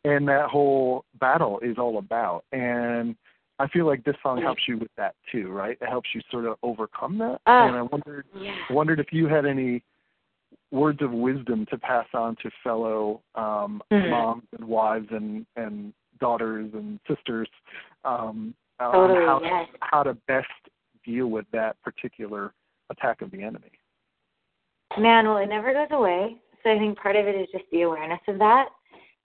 and 0.04 0.28
that 0.28 0.48
whole 0.48 1.04
battle 1.20 1.58
is 1.60 1.76
all 1.78 1.98
about. 1.98 2.44
And 2.52 3.16
I 3.58 3.68
feel 3.68 3.86
like 3.86 4.04
this 4.04 4.16
song 4.22 4.42
helps 4.42 4.62
you 4.68 4.78
with 4.78 4.90
that 4.96 5.14
too, 5.32 5.50
right? 5.50 5.78
It 5.80 5.88
helps 5.88 6.10
you 6.14 6.20
sort 6.30 6.44
of 6.46 6.56
overcome 6.62 7.18
that. 7.18 7.40
Oh. 7.46 7.66
and 7.66 7.76
I 7.76 7.82
wondered 7.82 8.26
Yeah. 8.34 8.54
wondered 8.70 9.00
if 9.00 9.12
you 9.12 9.26
had 9.28 9.46
any 9.46 9.82
words 10.70 11.00
of 11.00 11.12
wisdom 11.12 11.66
to 11.70 11.78
pass 11.78 12.06
on 12.12 12.36
to 12.42 12.50
fellow 12.62 13.22
um, 13.34 13.82
Mhm. 13.90 14.10
moms 14.10 14.44
and 14.58 14.66
wives 14.66 15.08
and 15.10 15.46
and 15.56 15.92
daughters 16.18 16.70
and 16.74 16.98
sisters 17.06 17.48
um, 18.04 18.54
on 18.80 19.10
how 19.10 19.40
yes. 19.42 19.68
how 19.80 20.02
to 20.02 20.14
best 20.26 20.48
deal 21.04 21.28
with 21.28 21.46
that 21.52 21.80
particular 21.82 22.52
attack 22.90 23.22
of 23.22 23.30
the 23.30 23.42
enemy. 23.42 23.70
Man, 24.98 25.26
well, 25.26 25.36
it 25.38 25.46
never 25.48 25.72
goes 25.72 25.88
away. 25.90 26.36
So 26.66 26.72
I 26.72 26.78
think 26.78 26.98
part 26.98 27.14
of 27.14 27.28
it 27.28 27.36
is 27.36 27.46
just 27.52 27.64
the 27.70 27.82
awareness 27.82 28.18
of 28.26 28.40
that. 28.40 28.66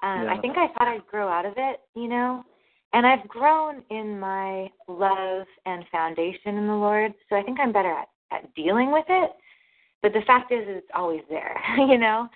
Um, 0.03 0.25
Yeah. 0.25 0.33
I 0.33 0.37
think 0.37 0.57
I 0.57 0.67
thought 0.67 0.87
I'd 0.87 1.07
grow 1.07 1.27
out 1.27 1.45
of 1.45 1.53
it, 1.57 1.81
you 1.95 2.07
know, 2.07 2.45
and 2.93 3.07
I've 3.07 3.27
grown 3.27 3.83
in 3.89 4.19
my 4.19 4.69
love 4.87 5.47
and 5.65 5.87
foundation 5.87 6.57
in 6.57 6.67
the 6.67 6.75
Lord. 6.75 7.15
So 7.29 7.35
I 7.35 7.41
think 7.41 7.59
I'm 7.59 7.71
better 7.71 7.91
at, 7.91 8.09
at 8.29 8.53
dealing 8.53 8.91
with 8.91 9.05
it. 9.09 9.31
But 10.03 10.13
the 10.13 10.21
fact 10.21 10.51
is, 10.51 10.63
it's 10.67 10.87
always 10.93 11.21
there, 11.29 11.59
you 11.77 11.97
know. 11.97 12.29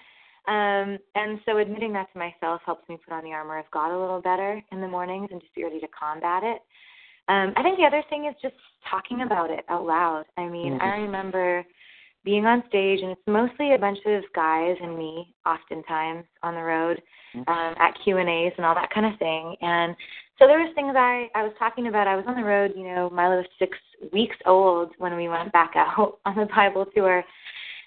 Um, 0.47 0.97
and 1.13 1.39
so 1.45 1.57
admitting 1.57 1.93
that 1.93 2.11
to 2.13 2.17
myself 2.17 2.61
helps 2.65 2.89
me 2.89 2.97
put 2.97 3.13
on 3.13 3.23
the 3.23 3.33
armor 3.33 3.59
of 3.59 3.69
God 3.71 3.91
a 3.91 3.99
little 3.99 4.21
better 4.21 4.59
in 4.71 4.81
the 4.81 4.87
mornings 4.87 5.29
and 5.31 5.39
just 5.39 5.53
be 5.53 5.63
ready 5.63 5.79
to 5.81 5.87
combat 5.87 6.43
it. 6.43 6.61
Um, 7.27 7.53
I 7.55 7.61
think 7.61 7.77
the 7.77 7.85
other 7.85 8.03
thing 8.09 8.25
is 8.25 8.35
just 8.41 8.55
talking 8.89 9.21
about 9.21 9.51
it 9.51 9.65
out 9.69 9.85
loud. 9.85 10.25
I 10.37 10.47
mean, 10.47 10.79
Mhm. 10.79 10.81
I 10.83 10.97
remember 10.97 11.63
being 12.25 12.45
on 12.45 12.63
stage, 12.67 12.99
and 13.01 13.11
it's 13.11 13.27
mostly 13.27 13.73
a 13.75 13.77
bunch 13.79 13.99
of 14.05 14.23
guys 14.33 14.75
and 14.81 14.97
me, 14.97 15.33
oftentimes 15.45 16.25
on 16.43 16.55
the 16.55 16.63
road, 16.63 17.01
Mhm. 17.35 17.47
um, 17.47 17.75
at 17.77 17.97
Q 18.03 18.17
and 18.17 18.27
A's 18.27 18.53
and 18.57 18.65
all 18.65 18.75
that 18.75 18.89
kind 18.89 19.05
of 19.05 19.17
thing. 19.19 19.55
And 19.61 19.95
so 20.37 20.47
there 20.47 20.59
was 20.59 20.73
things 20.73 20.95
I 20.97 21.29
I 21.35 21.43
was 21.43 21.53
talking 21.57 21.87
about. 21.87 22.07
I 22.07 22.15
was 22.15 22.25
on 22.27 22.35
the 22.35 22.43
road. 22.43 22.73
You 22.75 22.87
know, 22.87 23.09
Milo 23.11 23.37
was 23.37 23.45
six 23.59 23.77
weeks 24.11 24.35
old 24.45 24.91
when 24.97 25.15
we 25.15 25.29
went 25.29 25.51
back 25.53 25.73
out 25.75 26.19
on 26.25 26.35
the 26.35 26.47
Bible 26.47 26.85
tour, 26.87 27.23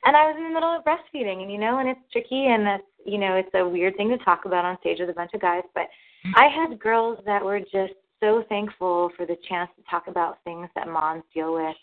and 0.05 0.17
I 0.17 0.27
was 0.29 0.37
in 0.37 0.45
the 0.45 0.51
middle 0.51 0.71
of 0.75 0.85
breastfeeding. 0.85 1.43
And 1.43 1.53
you 1.53 1.59
know, 1.59 1.79
and 1.79 1.89
it's 1.89 2.13
tricky, 2.13 2.47
and 2.47 2.65
that's 2.65 2.85
you 3.05 3.19
know, 3.19 3.35
it's 3.37 3.55
a 3.55 3.67
weird 3.67 3.97
thing 3.97 4.09
to 4.11 4.19
talk 4.19 4.45
about 4.45 4.65
on 4.65 4.79
stage 4.81 5.01
with 5.01 5.11
a 5.11 5.15
bunch 5.15 5.33
of 5.35 5.41
guys. 5.41 5.65
But 5.75 5.89
I 6.37 6.49
had 6.49 6.79
girls 6.79 7.19
that 7.27 7.45
were 7.45 7.61
just 7.61 7.95
so 8.21 8.43
thankful 8.49 9.11
for 9.17 9.27
the 9.27 9.37
chance 9.49 9.71
to 9.77 9.83
talk 9.91 10.09
about 10.09 10.39
things 10.45 10.69
that 10.75 10.89
moms 10.89 11.23
deal 11.33 11.55
with 11.55 11.77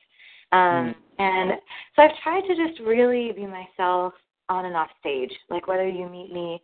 Um, 0.55 0.93
mm. 0.93 0.95
And 1.17 1.51
so 1.95 2.03
I've 2.03 2.17
tried 2.24 2.41
to 2.41 2.55
just 2.55 2.79
really 2.81 3.31
be 3.31 3.45
myself 3.45 4.13
on 4.50 4.65
and 4.65 4.75
off 4.75 4.89
stage. 5.00 5.31
Like 5.50 5.67
whether 5.67 5.88
you 5.88 6.07
meet 6.07 6.31
me 6.31 6.62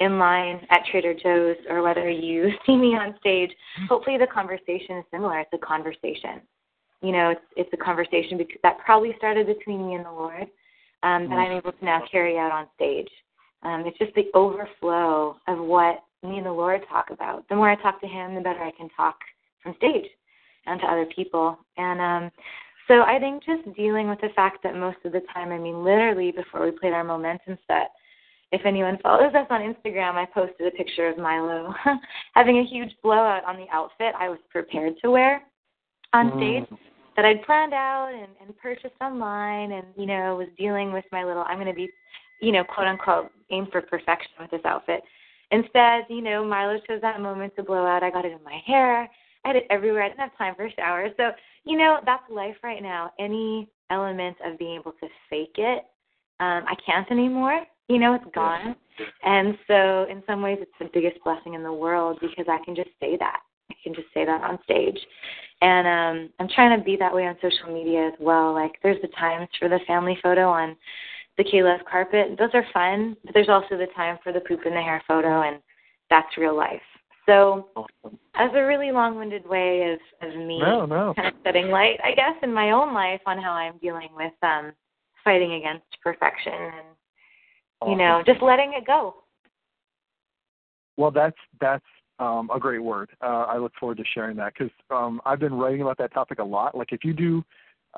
in 0.00 0.18
line 0.18 0.66
at 0.70 0.84
Trader 0.90 1.14
Joe's 1.14 1.56
or 1.68 1.82
whether 1.82 2.08
you 2.10 2.50
see 2.66 2.76
me 2.76 2.94
on 2.94 3.14
stage, 3.20 3.50
hopefully 3.88 4.18
the 4.18 4.26
conversation 4.26 4.98
is 4.98 5.04
similar. 5.10 5.40
It's 5.40 5.50
a 5.52 5.58
conversation. 5.58 6.40
You 7.00 7.12
know, 7.12 7.30
it's 7.30 7.40
it's 7.56 7.70
a 7.72 7.84
conversation 7.84 8.38
because 8.38 8.58
that 8.62 8.78
probably 8.84 9.14
started 9.18 9.46
between 9.46 9.86
me 9.86 9.94
and 9.94 10.06
the 10.06 10.10
Lord 10.10 10.46
um, 11.02 11.28
that 11.28 11.34
I'm 11.34 11.52
able 11.52 11.72
to 11.72 11.84
now 11.84 12.02
carry 12.10 12.38
out 12.38 12.52
on 12.52 12.66
stage. 12.76 13.08
Um, 13.64 13.84
it's 13.86 13.98
just 13.98 14.14
the 14.14 14.30
overflow 14.34 15.36
of 15.48 15.58
what 15.58 16.04
me 16.22 16.36
and 16.36 16.46
the 16.46 16.52
Lord 16.52 16.82
talk 16.88 17.10
about. 17.10 17.48
The 17.48 17.56
more 17.56 17.70
I 17.70 17.76
talk 17.76 18.00
to 18.02 18.06
Him, 18.06 18.36
the 18.36 18.40
better 18.40 18.62
I 18.62 18.70
can 18.72 18.88
talk 18.96 19.16
from 19.62 19.74
stage 19.78 20.06
and 20.66 20.80
to 20.80 20.86
other 20.86 21.06
people. 21.06 21.58
And 21.76 22.00
um, 22.00 22.30
so 22.88 23.02
I 23.02 23.18
think 23.18 23.44
just 23.44 23.76
dealing 23.76 24.08
with 24.08 24.20
the 24.20 24.30
fact 24.34 24.62
that 24.64 24.76
most 24.76 24.98
of 25.04 25.12
the 25.12 25.22
time, 25.32 25.52
I 25.52 25.58
mean, 25.58 25.84
literally 25.84 26.32
before 26.32 26.64
we 26.64 26.70
played 26.70 26.92
our 26.92 27.04
momentum 27.04 27.58
set, 27.66 27.92
if 28.50 28.66
anyone 28.66 28.98
follows 29.02 29.32
us 29.34 29.46
on 29.48 29.60
Instagram, 29.60 30.14
I 30.14 30.26
posted 30.26 30.66
a 30.66 30.76
picture 30.76 31.08
of 31.08 31.16
Milo 31.16 31.74
having 32.34 32.58
a 32.58 32.64
huge 32.64 32.90
blowout 33.02 33.44
on 33.44 33.56
the 33.56 33.66
outfit 33.72 34.14
I 34.18 34.28
was 34.28 34.38
prepared 34.50 34.94
to 35.02 35.10
wear 35.10 35.42
on 36.12 36.30
stage 36.36 36.64
mm. 36.64 36.78
that 37.16 37.24
I'd 37.24 37.42
planned 37.44 37.72
out 37.72 38.10
and, 38.12 38.28
and 38.44 38.56
purchased 38.58 38.94
online 39.00 39.72
and, 39.72 39.86
you 39.96 40.04
know, 40.04 40.36
was 40.36 40.48
dealing 40.58 40.92
with 40.92 41.04
my 41.12 41.24
little, 41.24 41.44
I'm 41.48 41.56
going 41.56 41.68
to 41.68 41.74
be, 41.74 41.88
you 42.42 42.52
know, 42.52 42.62
quote 42.62 42.86
unquote, 42.86 43.30
aim 43.50 43.68
for 43.72 43.80
perfection 43.80 44.32
with 44.38 44.50
this 44.50 44.60
outfit. 44.66 45.00
Instead, 45.50 46.04
you 46.10 46.20
know, 46.20 46.44
Milo 46.44 46.78
chose 46.86 47.00
that 47.00 47.20
moment 47.20 47.54
to 47.56 47.62
blow 47.62 47.86
out. 47.86 48.02
I 48.02 48.10
got 48.10 48.24
it 48.24 48.32
in 48.32 48.44
my 48.44 48.60
hair. 48.66 49.08
I 49.44 49.48
had 49.48 49.56
it 49.56 49.66
everywhere. 49.70 50.02
I 50.02 50.08
didn't 50.08 50.20
have 50.20 50.36
time 50.38 50.54
for 50.54 50.68
showers. 50.76 51.12
So, 51.16 51.30
you 51.64 51.76
know, 51.76 51.98
that's 52.04 52.22
life 52.30 52.56
right 52.62 52.82
now. 52.82 53.12
Any 53.18 53.68
element 53.90 54.36
of 54.44 54.58
being 54.58 54.78
able 54.78 54.92
to 54.92 55.08
fake 55.28 55.54
it, 55.56 55.84
um, 56.40 56.64
I 56.66 56.74
can't 56.84 57.10
anymore. 57.10 57.62
You 57.88 57.98
know, 57.98 58.14
it's 58.14 58.34
gone. 58.34 58.76
And 59.24 59.58
so, 59.66 60.06
in 60.10 60.22
some 60.26 60.42
ways, 60.42 60.58
it's 60.60 60.70
the 60.78 60.88
biggest 60.92 61.22
blessing 61.24 61.54
in 61.54 61.62
the 61.62 61.72
world 61.72 62.18
because 62.20 62.46
I 62.48 62.64
can 62.64 62.74
just 62.74 62.90
say 63.00 63.16
that. 63.18 63.40
I 63.70 63.74
can 63.82 63.94
just 63.94 64.08
say 64.14 64.24
that 64.24 64.42
on 64.42 64.58
stage. 64.64 64.98
And 65.60 65.86
um, 65.86 66.30
I'm 66.38 66.48
trying 66.48 66.78
to 66.78 66.84
be 66.84 66.96
that 66.96 67.14
way 67.14 67.26
on 67.26 67.36
social 67.42 67.72
media 67.72 68.08
as 68.08 68.14
well. 68.20 68.52
Like, 68.52 68.72
there's 68.82 69.00
the 69.02 69.08
times 69.08 69.48
for 69.58 69.68
the 69.68 69.80
family 69.86 70.18
photo 70.22 70.48
on 70.48 70.76
the 71.38 71.44
KLF 71.44 71.84
carpet. 71.90 72.36
Those 72.38 72.50
are 72.54 72.66
fun, 72.72 73.16
but 73.24 73.34
there's 73.34 73.48
also 73.48 73.76
the 73.76 73.86
time 73.94 74.18
for 74.22 74.32
the 74.32 74.40
poop 74.40 74.60
in 74.66 74.74
the 74.74 74.80
hair 74.80 75.02
photo, 75.06 75.42
and 75.42 75.60
that's 76.10 76.36
real 76.36 76.56
life. 76.56 76.82
So, 77.26 77.68
as 78.34 78.50
a 78.54 78.62
really 78.62 78.90
long-winded 78.90 79.46
way 79.48 79.92
of 79.92 80.28
of 80.28 80.36
me 80.36 80.58
no, 80.58 80.86
no. 80.86 81.14
kind 81.14 81.28
of 81.28 81.34
setting 81.44 81.70
light, 81.70 82.00
I 82.02 82.12
guess, 82.14 82.34
in 82.42 82.52
my 82.52 82.72
own 82.72 82.92
life 82.92 83.20
on 83.26 83.38
how 83.38 83.52
I'm 83.52 83.78
dealing 83.78 84.08
with 84.16 84.32
um 84.42 84.72
fighting 85.22 85.54
against 85.54 85.86
perfection 86.02 86.52
and 86.52 86.86
awesome. 87.80 87.92
you 87.92 87.98
know 87.98 88.22
just 88.26 88.42
letting 88.42 88.72
it 88.74 88.86
go. 88.86 89.14
Well, 90.96 91.10
that's 91.10 91.36
that's 91.60 91.84
um, 92.18 92.50
a 92.54 92.58
great 92.58 92.82
word. 92.82 93.10
Uh, 93.20 93.46
I 93.48 93.58
look 93.58 93.72
forward 93.78 93.98
to 93.98 94.04
sharing 94.14 94.36
that 94.36 94.52
because 94.54 94.72
um, 94.90 95.20
I've 95.24 95.40
been 95.40 95.54
writing 95.54 95.82
about 95.82 95.98
that 95.98 96.12
topic 96.12 96.38
a 96.38 96.44
lot. 96.44 96.76
Like 96.76 96.92
if 96.92 97.04
you 97.04 97.12
do, 97.12 97.44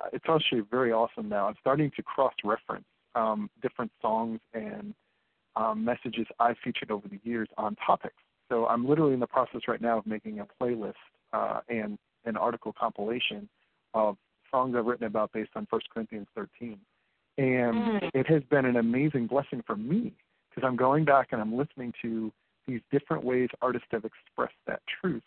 uh, 0.00 0.06
it's 0.12 0.24
actually 0.28 0.62
very 0.70 0.92
awesome 0.92 1.28
now. 1.28 1.48
I'm 1.48 1.56
starting 1.60 1.90
to 1.96 2.02
cross-reference 2.02 2.86
um, 3.14 3.50
different 3.62 3.90
songs 4.00 4.40
and 4.54 4.94
um, 5.56 5.84
messages 5.84 6.26
I've 6.40 6.56
featured 6.64 6.90
over 6.90 7.06
the 7.08 7.20
years 7.22 7.48
on 7.58 7.76
topics. 7.86 8.14
So 8.48 8.66
I'm 8.66 8.86
literally 8.86 9.14
in 9.14 9.20
the 9.20 9.26
process 9.26 9.62
right 9.68 9.80
now 9.80 9.98
of 9.98 10.06
making 10.06 10.40
a 10.40 10.46
playlist 10.60 10.94
uh, 11.32 11.60
and 11.68 11.98
an 12.24 12.36
article 12.36 12.74
compilation 12.78 13.48
of 13.94 14.16
songs 14.50 14.74
I've 14.76 14.86
written 14.86 15.06
about 15.06 15.32
based 15.32 15.50
on 15.56 15.66
1 15.70 15.80
Corinthians 15.92 16.26
13. 16.34 16.78
And 17.36 17.74
mm. 17.74 18.10
it 18.14 18.26
has 18.28 18.42
been 18.50 18.64
an 18.64 18.76
amazing 18.76 19.26
blessing 19.26 19.62
for 19.66 19.76
me 19.76 20.12
because 20.50 20.66
I'm 20.66 20.76
going 20.76 21.04
back 21.04 21.28
and 21.33 21.40
I'm 21.40 21.57
listening 21.57 21.92
to 22.02 22.33
these 22.66 22.80
different 22.92 23.24
ways 23.24 23.48
artists 23.61 23.88
have 23.90 24.04
expressed 24.04 24.54
that 24.66 24.80
truth. 25.00 25.22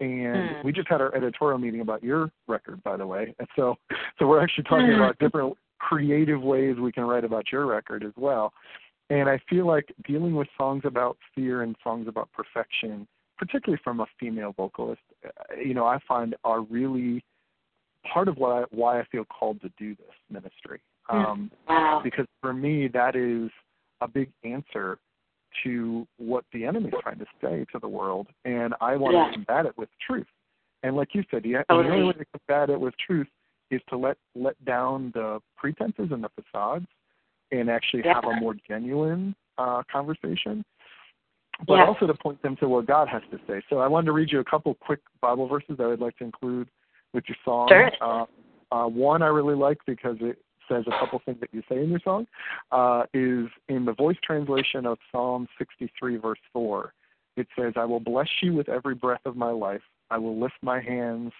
And 0.00 0.50
mm. 0.50 0.64
we 0.64 0.72
just 0.72 0.88
had 0.88 1.00
our 1.00 1.14
editorial 1.14 1.58
meeting 1.58 1.80
about 1.80 2.02
your 2.02 2.30
record, 2.48 2.82
by 2.82 2.96
the 2.96 3.06
way. 3.06 3.34
And 3.38 3.48
so, 3.56 3.76
so 4.18 4.26
we're 4.26 4.42
actually 4.42 4.64
talking 4.64 4.86
mm. 4.86 4.96
about 4.96 5.18
different 5.18 5.56
creative 5.78 6.42
ways 6.42 6.76
we 6.78 6.92
can 6.92 7.04
write 7.04 7.24
about 7.24 7.50
your 7.50 7.66
record 7.66 8.04
as 8.04 8.12
well. 8.16 8.52
And 9.10 9.28
I 9.28 9.38
feel 9.48 9.66
like 9.66 9.92
dealing 10.06 10.34
with 10.34 10.48
songs 10.56 10.82
about 10.84 11.18
fear 11.34 11.62
and 11.62 11.76
songs 11.82 12.08
about 12.08 12.30
perfection, 12.32 13.06
particularly 13.36 13.80
from 13.84 14.00
a 14.00 14.06
female 14.18 14.54
vocalist, 14.56 15.02
uh, 15.24 15.30
you 15.56 15.74
know, 15.74 15.86
I 15.86 15.98
find 16.06 16.34
are 16.44 16.62
really 16.62 17.22
part 18.10 18.28
of 18.28 18.36
why 18.36 18.64
why 18.70 19.00
I 19.00 19.04
feel 19.12 19.24
called 19.24 19.60
to 19.62 19.70
do 19.78 19.94
this 19.94 20.14
ministry. 20.30 20.80
Hmm. 21.04 21.16
Um, 21.16 21.50
wow. 21.68 22.00
Because 22.02 22.26
for 22.40 22.52
me, 22.52 22.88
that 22.88 23.16
is 23.16 23.50
a 24.00 24.08
big 24.08 24.30
answer 24.44 24.98
to 25.64 26.06
what 26.16 26.44
the 26.52 26.64
enemy 26.64 26.88
is 26.88 26.94
trying 27.02 27.18
to 27.18 27.26
say 27.42 27.66
to 27.72 27.78
the 27.78 27.88
world, 27.88 28.28
and 28.44 28.74
I 28.80 28.96
want 28.96 29.14
yeah. 29.14 29.26
to 29.26 29.32
combat 29.32 29.66
it 29.66 29.76
with 29.76 29.90
truth. 30.04 30.26
And 30.82 30.96
like 30.96 31.14
you 31.14 31.22
said, 31.30 31.42
the, 31.42 31.64
totally. 31.68 31.88
the 31.88 31.94
only 31.94 32.06
way 32.06 32.12
to 32.12 32.24
combat 32.38 32.70
it 32.70 32.80
with 32.80 32.94
truth 33.04 33.28
is 33.70 33.80
to 33.88 33.96
let 33.96 34.16
let 34.34 34.62
down 34.64 35.12
the 35.14 35.40
pretenses 35.56 36.08
and 36.10 36.24
the 36.24 36.30
facades 36.30 36.86
and 37.52 37.70
actually 37.70 38.02
yeah. 38.04 38.14
have 38.14 38.24
a 38.24 38.40
more 38.40 38.56
genuine 38.66 39.34
uh, 39.58 39.82
conversation, 39.90 40.64
but 41.66 41.74
yeah. 41.74 41.86
also 41.86 42.06
to 42.06 42.14
point 42.14 42.42
them 42.42 42.56
to 42.56 42.68
what 42.68 42.86
God 42.86 43.08
has 43.08 43.22
to 43.30 43.38
say. 43.46 43.62
So 43.70 43.78
I 43.78 43.86
wanted 43.86 44.06
to 44.06 44.12
read 44.12 44.32
you 44.32 44.40
a 44.40 44.44
couple 44.44 44.74
quick 44.74 45.00
Bible 45.20 45.46
verses 45.46 45.76
that 45.78 45.86
I'd 45.86 46.00
like 46.00 46.16
to 46.18 46.24
include 46.24 46.68
with 47.12 47.24
your 47.28 47.36
song. 47.44 47.68
Sure. 47.68 47.90
Uh, 48.00 48.24
uh, 48.72 48.88
one 48.88 49.22
I 49.22 49.26
really 49.26 49.54
like 49.54 49.78
because 49.86 50.16
it 50.20 50.38
says 50.68 50.84
a 50.86 50.98
couple 50.98 51.20
things 51.24 51.38
that 51.40 51.50
you 51.52 51.62
say 51.68 51.82
in 51.82 51.90
your 51.90 52.00
song 52.02 52.26
uh, 52.70 53.02
is 53.12 53.46
in 53.68 53.84
the 53.84 53.92
voice 53.92 54.16
translation 54.24 54.86
of 54.86 54.96
Psalm 55.10 55.46
63, 55.58 56.16
verse 56.16 56.38
4. 56.54 56.94
It 57.36 57.46
says, 57.58 57.74
I 57.76 57.84
will 57.84 58.00
bless 58.00 58.28
you 58.42 58.54
with 58.54 58.68
every 58.68 58.94
breath 58.94 59.20
of 59.26 59.36
my 59.36 59.50
life. 59.50 59.82
I 60.10 60.18
will 60.18 60.40
lift 60.40 60.54
my 60.62 60.80
hands 60.80 61.32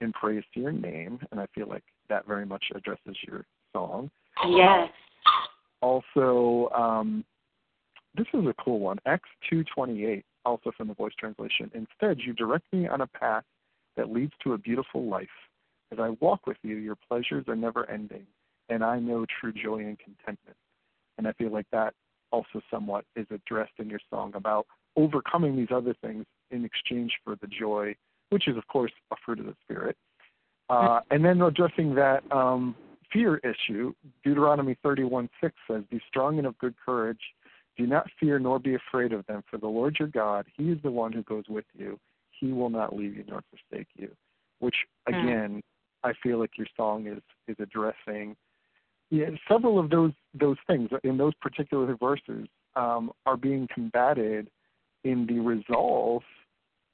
in 0.00 0.12
praise 0.12 0.42
to 0.52 0.60
your 0.60 0.72
name. 0.72 1.20
And 1.30 1.40
I 1.40 1.46
feel 1.54 1.68
like 1.68 1.84
that 2.10 2.26
very 2.26 2.44
much 2.44 2.64
addresses 2.74 3.16
your 3.26 3.46
song. 3.72 4.10
Yes 4.46 4.90
also, 5.84 6.70
um, 6.74 7.24
this 8.16 8.26
is 8.32 8.46
a 8.46 8.54
cool 8.54 8.80
one. 8.80 8.98
Acts 9.04 9.28
2:28, 9.50 10.24
also 10.46 10.72
from 10.72 10.88
the 10.88 10.94
voice 10.94 11.14
translation. 11.14 11.70
Instead, 11.74 12.20
you 12.20 12.32
direct 12.32 12.72
me 12.72 12.88
on 12.88 13.02
a 13.02 13.06
path 13.06 13.44
that 13.96 14.10
leads 14.10 14.32
to 14.42 14.54
a 14.54 14.58
beautiful 14.58 15.04
life. 15.04 15.36
As 15.92 15.98
I 15.98 16.10
walk 16.20 16.46
with 16.46 16.56
you, 16.62 16.76
your 16.76 16.96
pleasures 16.96 17.46
are 17.48 17.56
never 17.56 17.88
ending, 17.90 18.26
and 18.70 18.82
I 18.82 18.98
know 18.98 19.26
true 19.26 19.52
joy 19.52 19.80
and 19.80 19.98
contentment. 19.98 20.56
And 21.18 21.28
I 21.28 21.32
feel 21.32 21.50
like 21.50 21.68
that 21.70 21.92
also 22.32 22.62
somewhat 22.70 23.04
is 23.14 23.26
addressed 23.30 23.78
in 23.78 23.90
your 23.90 24.00
song 24.08 24.32
about 24.34 24.66
overcoming 24.96 25.54
these 25.54 25.70
other 25.70 25.94
things 26.00 26.24
in 26.50 26.64
exchange 26.64 27.12
for 27.22 27.36
the 27.36 27.46
joy, 27.46 27.94
which 28.30 28.48
is, 28.48 28.56
of 28.56 28.66
course, 28.68 28.92
a 29.12 29.16
fruit 29.24 29.38
of 29.38 29.46
the 29.46 29.56
Spirit. 29.64 29.96
Uh, 30.70 31.00
and 31.10 31.22
then 31.22 31.42
addressing 31.42 31.94
that 31.94 32.24
um, 32.32 32.74
fear 33.14 33.38
issue, 33.38 33.94
Deuteronomy 34.22 34.76
31:6 34.84 35.28
says, 35.66 35.84
Be 35.90 36.00
strong 36.08 36.36
and 36.36 36.46
of 36.46 36.58
good 36.58 36.74
courage. 36.84 37.20
Do 37.78 37.86
not 37.86 38.06
fear 38.20 38.38
nor 38.38 38.58
be 38.58 38.74
afraid 38.74 39.12
of 39.12 39.24
them, 39.26 39.42
for 39.50 39.56
the 39.56 39.66
Lord 39.66 39.96
your 39.98 40.08
God, 40.08 40.44
He 40.56 40.64
is 40.64 40.78
the 40.82 40.90
one 40.90 41.12
who 41.12 41.22
goes 41.22 41.44
with 41.48 41.64
you. 41.74 41.98
He 42.38 42.52
will 42.52 42.70
not 42.70 42.94
leave 42.94 43.16
you 43.16 43.24
nor 43.26 43.42
forsake 43.50 43.88
you. 43.96 44.10
Which, 44.58 44.76
hmm. 45.08 45.14
again, 45.14 45.56
mm. 45.56 45.62
I 46.02 46.12
feel 46.22 46.38
like 46.38 46.58
your 46.58 46.66
song 46.76 47.06
is, 47.06 47.22
is 47.48 47.56
addressing 47.58 48.36
yeah, 49.10 49.26
several 49.48 49.78
of 49.78 49.90
those 49.90 50.12
those 50.38 50.56
things 50.66 50.90
in 51.04 51.16
those 51.16 51.34
particular 51.34 51.94
verses 51.96 52.48
um, 52.74 53.12
are 53.26 53.36
being 53.36 53.68
combated 53.72 54.48
in 55.04 55.26
the 55.26 55.38
resolve 55.38 56.22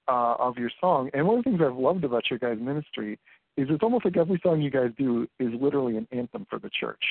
uh, 0.09 0.35
of 0.38 0.59
your 0.59 0.70
song. 0.80 1.11
And 1.14 1.26
one 1.26 1.38
of 1.38 1.44
the 1.44 1.50
things 1.50 1.62
I've 1.64 1.76
loved 1.76 2.04
about 2.04 2.24
your 2.28 2.38
guys' 2.38 2.59
ministry 2.61 3.18
is 3.61 3.68
it's 3.70 3.83
almost 3.83 4.05
like 4.05 4.16
every 4.16 4.40
song 4.42 4.62
you 4.62 4.70
guys 4.70 4.90
do 4.96 5.27
is 5.38 5.51
literally 5.61 5.96
an 5.96 6.09
anthem 6.12 6.46
for 6.49 6.59
the 6.59 6.70
church. 6.70 7.03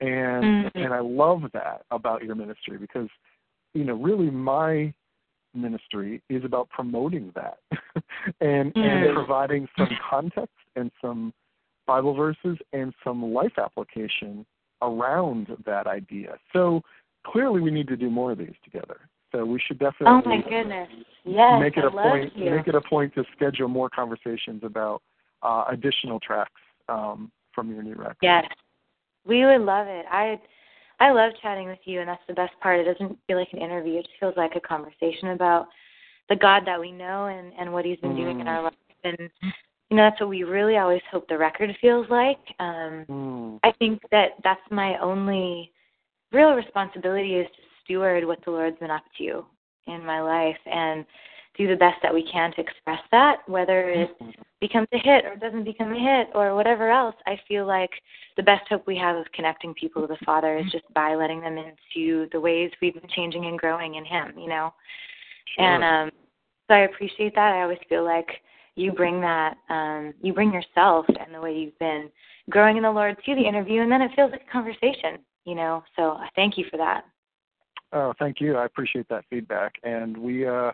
And 0.00 0.44
mm-hmm. 0.44 0.78
and 0.78 0.92
I 0.92 1.00
love 1.00 1.42
that 1.52 1.82
about 1.90 2.24
your 2.24 2.34
ministry 2.34 2.76
because 2.76 3.08
you 3.72 3.84
know, 3.84 3.94
really 3.94 4.30
my 4.30 4.92
ministry 5.54 6.22
is 6.28 6.44
about 6.44 6.68
promoting 6.70 7.32
that 7.34 7.58
and 8.40 8.74
mm-hmm. 8.74 8.80
and 8.80 9.14
providing 9.14 9.68
some 9.78 9.88
context 10.10 10.54
and 10.76 10.90
some 11.00 11.32
Bible 11.86 12.14
verses 12.14 12.58
and 12.72 12.92
some 13.04 13.32
life 13.32 13.58
application 13.58 14.44
around 14.82 15.48
that 15.64 15.86
idea. 15.86 16.36
So 16.52 16.82
clearly 17.24 17.60
we 17.60 17.70
need 17.70 17.86
to 17.88 17.96
do 17.96 18.10
more 18.10 18.32
of 18.32 18.38
these 18.38 18.54
together. 18.64 19.00
So 19.30 19.44
we 19.44 19.60
should 19.64 19.78
definitely 19.78 20.06
Oh 20.08 20.28
my 20.28 20.42
goodness. 20.42 20.88
Yes. 21.24 21.60
Make 21.60 21.76
it 21.76 21.84
I 21.84 21.88
a 21.88 21.90
point 21.90 22.36
you. 22.36 22.50
make 22.50 22.66
it 22.66 22.74
a 22.74 22.80
point 22.80 23.14
to 23.14 23.24
schedule 23.36 23.68
more 23.68 23.88
conversations 23.88 24.62
about 24.64 25.00
uh, 25.42 25.64
additional 25.70 26.20
tracks 26.20 26.50
um, 26.88 27.30
from 27.54 27.70
your 27.70 27.82
new 27.82 27.94
record. 27.94 28.16
Yes, 28.22 28.44
we 29.26 29.44
would 29.44 29.62
love 29.62 29.86
it. 29.88 30.06
I 30.10 30.40
I 31.00 31.10
love 31.10 31.32
chatting 31.42 31.68
with 31.68 31.80
you, 31.84 32.00
and 32.00 32.08
that's 32.08 32.22
the 32.28 32.34
best 32.34 32.52
part. 32.60 32.80
It 32.80 32.92
doesn't 32.92 33.18
feel 33.26 33.38
like 33.38 33.52
an 33.52 33.60
interview; 33.60 33.98
it 33.98 34.02
just 34.02 34.20
feels 34.20 34.36
like 34.36 34.52
a 34.56 34.60
conversation 34.60 35.28
about 35.28 35.66
the 36.28 36.36
God 36.36 36.62
that 36.66 36.80
we 36.80 36.92
know 36.92 37.26
and 37.26 37.52
and 37.58 37.72
what 37.72 37.84
He's 37.84 37.98
been 37.98 38.12
mm. 38.12 38.16
doing 38.16 38.40
in 38.40 38.48
our 38.48 38.60
mm. 38.60 38.64
life. 38.64 38.74
And 39.04 39.30
you 39.90 39.96
know 39.96 40.04
that's 40.04 40.20
what 40.20 40.30
we 40.30 40.44
really 40.44 40.76
always 40.76 41.02
hope 41.10 41.28
the 41.28 41.38
record 41.38 41.70
feels 41.80 42.06
like. 42.10 42.38
Um, 42.58 43.04
Mm. 43.08 43.58
I 43.64 43.72
think 43.78 44.00
that 44.10 44.30
that's 44.44 44.60
my 44.70 44.96
only 44.98 45.72
real 46.32 46.54
responsibility 46.54 47.34
is 47.34 47.46
to 47.46 47.62
steward 47.84 48.24
what 48.24 48.38
the 48.44 48.50
Lord's 48.50 48.78
been 48.78 48.90
up 48.90 49.04
to 49.18 49.44
in 49.86 50.04
my 50.04 50.20
life 50.20 50.56
and 50.66 51.04
do 51.56 51.68
the 51.68 51.76
best 51.76 51.98
that 52.02 52.14
we 52.14 52.26
can 52.30 52.52
to 52.52 52.60
express 52.60 53.00
that, 53.10 53.46
whether 53.46 53.90
it 53.90 54.10
becomes 54.60 54.88
a 54.92 54.98
hit 54.98 55.24
or 55.24 55.36
doesn't 55.36 55.64
become 55.64 55.92
a 55.92 55.98
hit 55.98 56.28
or 56.34 56.54
whatever 56.54 56.90
else. 56.90 57.16
I 57.26 57.38
feel 57.46 57.66
like 57.66 57.90
the 58.36 58.42
best 58.42 58.62
hope 58.68 58.86
we 58.86 58.96
have 58.96 59.16
of 59.16 59.26
connecting 59.34 59.74
people 59.74 60.02
to 60.02 60.08
the 60.08 60.24
Father 60.24 60.56
is 60.56 60.70
just 60.72 60.84
by 60.94 61.14
letting 61.14 61.40
them 61.40 61.58
into 61.58 62.28
the 62.32 62.40
ways 62.40 62.70
we've 62.80 62.94
been 62.94 63.10
changing 63.14 63.46
and 63.46 63.58
growing 63.58 63.96
in 63.96 64.04
Him, 64.04 64.32
you 64.38 64.48
know? 64.48 64.72
Sure. 65.56 65.64
And 65.64 65.84
um 65.84 66.10
so 66.68 66.74
I 66.74 66.80
appreciate 66.80 67.34
that. 67.34 67.52
I 67.52 67.62
always 67.62 67.78
feel 67.88 68.04
like 68.04 68.28
you 68.76 68.92
bring 68.92 69.20
that 69.20 69.56
um 69.68 70.14
you 70.22 70.32
bring 70.32 70.52
yourself 70.52 71.04
and 71.08 71.34
the 71.34 71.40
way 71.40 71.54
you've 71.54 71.78
been 71.78 72.08
growing 72.48 72.76
in 72.76 72.82
the 72.84 72.90
Lord 72.90 73.16
to 73.26 73.34
the 73.34 73.46
interview 73.46 73.82
and 73.82 73.92
then 73.92 74.00
it 74.00 74.12
feels 74.16 74.30
like 74.30 74.42
a 74.48 74.52
conversation, 74.52 75.18
you 75.44 75.54
know. 75.54 75.82
So 75.96 76.12
I 76.12 76.28
thank 76.34 76.56
you 76.56 76.64
for 76.70 76.78
that. 76.78 77.04
Oh, 77.92 78.14
thank 78.18 78.40
you. 78.40 78.56
I 78.56 78.64
appreciate 78.64 79.08
that 79.10 79.24
feedback. 79.28 79.74
And 79.82 80.16
we 80.16 80.46
uh 80.46 80.72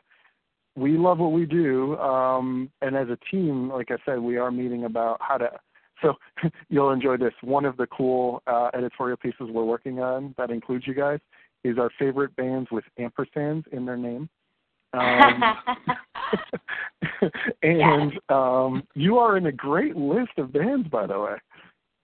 we 0.79 0.97
love 0.97 1.19
what 1.19 1.33
we 1.33 1.47
do. 1.47 1.97
Um 1.99 2.71
and 2.81 2.97
as 2.97 3.09
a 3.09 3.19
team, 3.31 3.71
like 3.71 3.91
I 3.91 3.97
said, 4.05 4.19
we 4.21 4.37
are 4.37 4.51
meeting 4.51 4.85
about 4.85 5.19
how 5.21 5.39
to 5.39 5.51
so 6.03 6.15
you'll 6.69 6.91
enjoy 6.91 7.17
this. 7.17 7.35
One 7.43 7.65
of 7.65 7.77
the 7.77 7.87
cool 7.87 8.43
uh 8.47 8.71
editorial 8.75 9.17
pieces 9.17 9.49
we're 9.51 9.65
working 9.65 10.01
on 10.01 10.35
that 10.39 10.51
includes 10.51 10.87
you 10.87 10.95
guys 10.95 11.21
is 11.65 11.79
our 11.79 11.91
favorite 11.99 12.35
bands 12.37 12.71
with 12.71 12.85
ampersands 12.99 13.67
in 13.73 13.85
their 13.85 13.97
name. 13.97 14.29
Um, 14.95 15.43
and 17.63 18.13
um 18.29 18.83
you 18.95 19.19
are 19.19 19.37
in 19.37 19.47
a 19.47 19.53
great 19.53 19.97
list 19.97 20.33
of 20.39 20.53
bands 20.53 20.89
by 20.89 21.07
the 21.07 21.19
way. 21.19 21.37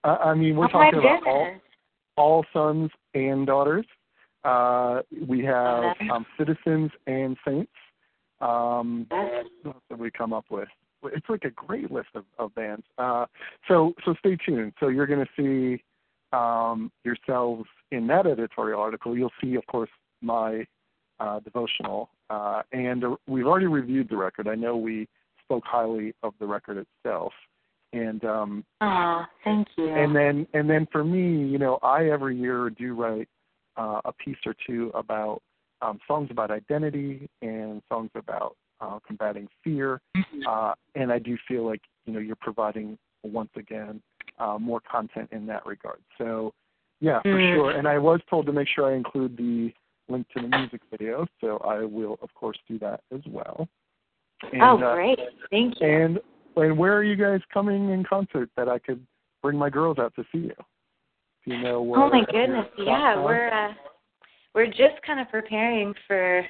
I, 0.03 0.09
I 0.09 0.33
mean 0.33 0.55
we're 0.55 0.65
oh 0.65 0.69
talking 0.69 0.99
about 0.99 1.25
all 1.25 1.47
all 2.17 2.45
sons 2.53 2.91
and 3.13 3.45
daughters. 3.45 3.85
Uh, 4.43 5.01
we 5.27 5.43
have 5.43 5.95
um, 6.11 6.25
citizens 6.37 6.91
and 7.07 7.35
saints. 7.45 7.71
Um, 8.45 9.07
what 9.09 9.45
else 9.65 9.83
have 9.89 9.99
we 9.99 10.11
come 10.11 10.33
up 10.33 10.45
with? 10.49 10.67
It's 11.03 11.29
like 11.29 11.43
a 11.43 11.51
great 11.51 11.91
list 11.91 12.09
of, 12.15 12.25
of 12.39 12.53
bands. 12.55 12.83
Uh, 12.97 13.25
so 13.67 13.93
so 14.03 14.15
stay 14.19 14.37
tuned. 14.43 14.73
So 14.79 14.87
you're 14.87 15.07
going 15.07 15.25
to 15.25 15.31
see 15.37 15.83
um, 16.35 16.91
yourselves 17.03 17.65
in 17.91 18.07
that 18.07 18.25
editorial 18.25 18.81
article. 18.81 19.17
You'll 19.17 19.31
see, 19.41 19.55
of 19.55 19.65
course, 19.67 19.89
my 20.21 20.65
uh, 21.19 21.39
devotional, 21.41 22.09
uh, 22.29 22.61
and 22.71 23.03
uh, 23.03 23.15
we've 23.27 23.45
already 23.45 23.67
reviewed 23.67 24.09
the 24.09 24.17
record. 24.17 24.47
I 24.47 24.55
know 24.55 24.75
we 24.75 25.07
spoke 25.43 25.63
highly 25.65 26.13
of 26.23 26.33
the 26.39 26.45
record 26.45 26.85
itself, 27.05 27.33
and 27.93 28.23
um, 28.25 28.65
Aw, 28.81 29.27
thank 29.43 29.67
you. 29.77 29.89
and 29.89 30.15
then 30.15 30.47
and 30.53 30.69
then 30.69 30.87
for 30.91 31.03
me, 31.03 31.47
you 31.47 31.57
know, 31.57 31.79
I 31.83 32.09
every 32.09 32.37
year 32.37 32.69
do 32.69 32.93
write 32.95 33.29
uh, 33.77 34.01
a 34.05 34.11
piece 34.11 34.37
or 34.45 34.55
two 34.67 34.91
about 34.93 35.41
um, 35.85 35.99
songs 36.07 36.29
about 36.31 36.51
identity 36.51 37.29
and 37.41 37.81
songs 37.89 38.09
about 38.15 38.55
uh, 38.81 38.99
combating 39.05 39.47
fear, 39.63 40.01
uh, 40.47 40.73
and 40.95 41.11
I 41.11 41.19
do 41.19 41.37
feel 41.47 41.65
like 41.65 41.81
you 42.05 42.13
know 42.13 42.19
you're 42.19 42.35
providing 42.37 42.97
once 43.23 43.51
again 43.55 44.01
uh, 44.39 44.57
more 44.59 44.81
content 44.89 45.29
in 45.31 45.45
that 45.47 45.65
regard. 45.65 45.99
So 46.17 46.53
yeah, 47.01 47.21
for 47.21 47.37
Mm. 47.39 47.53
sure. 47.53 47.71
And 47.71 47.87
I 47.87 47.97
was 47.97 48.21
told 48.29 48.45
to 48.47 48.53
make 48.53 48.67
sure 48.67 48.85
I 48.91 48.95
include 48.95 49.37
the 49.37 49.73
link 50.07 50.27
to 50.29 50.41
the 50.41 50.47
music 50.47 50.81
video, 50.91 51.25
so 51.41 51.57
I 51.59 51.83
will 51.83 52.17
of 52.21 52.33
course 52.33 52.57
do 52.67 52.79
that 52.79 53.01
as 53.13 53.21
well. 53.27 53.67
And, 54.51 54.61
oh, 54.61 54.77
uh, 54.77 54.95
great. 54.95 55.19
Thank 55.51 55.79
you. 55.81 55.87
and 55.87 56.19
and 56.57 56.77
where 56.77 56.93
are 56.93 57.03
you 57.03 57.15
guys 57.15 57.41
coming 57.53 57.89
in 57.89 58.03
concert 58.03 58.49
that 58.55 58.69
I 58.69 58.79
could 58.79 59.05
bring 59.41 59.57
my 59.57 59.69
girls 59.69 59.99
out 59.99 60.13
to 60.15 60.23
see 60.31 60.39
you? 60.39 60.55
Do 61.45 61.51
you 61.51 61.57
know 61.61 61.81
where? 61.81 62.01
oh 62.01 62.09
my 62.09 62.23
goodness. 62.31 62.67
Yeah, 62.77 63.23
we're 63.23 63.49
uh 63.49 63.73
we're 64.55 64.67
just 64.67 64.99
kind 65.05 65.19
of 65.19 65.29
preparing 65.29 65.93
for 66.07 66.43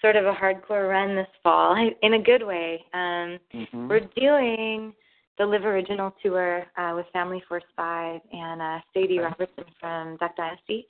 sort 0.00 0.16
of 0.16 0.26
a 0.26 0.32
hardcore 0.32 0.88
run 0.88 1.16
this 1.16 1.26
fall 1.42 1.74
in 2.02 2.14
a 2.14 2.22
good 2.22 2.46
way. 2.46 2.84
Um 2.94 3.38
Mhm. 3.52 3.88
We're 3.88 4.08
doing 4.16 4.94
the 5.38 5.46
Live 5.46 5.64
Original 5.64 6.14
tour 6.22 6.66
uh, 6.76 6.92
with 6.94 7.06
Family 7.14 7.42
Force 7.48 7.64
Five 7.74 8.20
and 8.30 8.60
uh, 8.60 8.78
Sadie 8.92 9.18
Okay. 9.18 9.20
Robertson 9.20 9.64
from 9.80 10.16
Duck 10.18 10.36
Dynasty. 10.36 10.86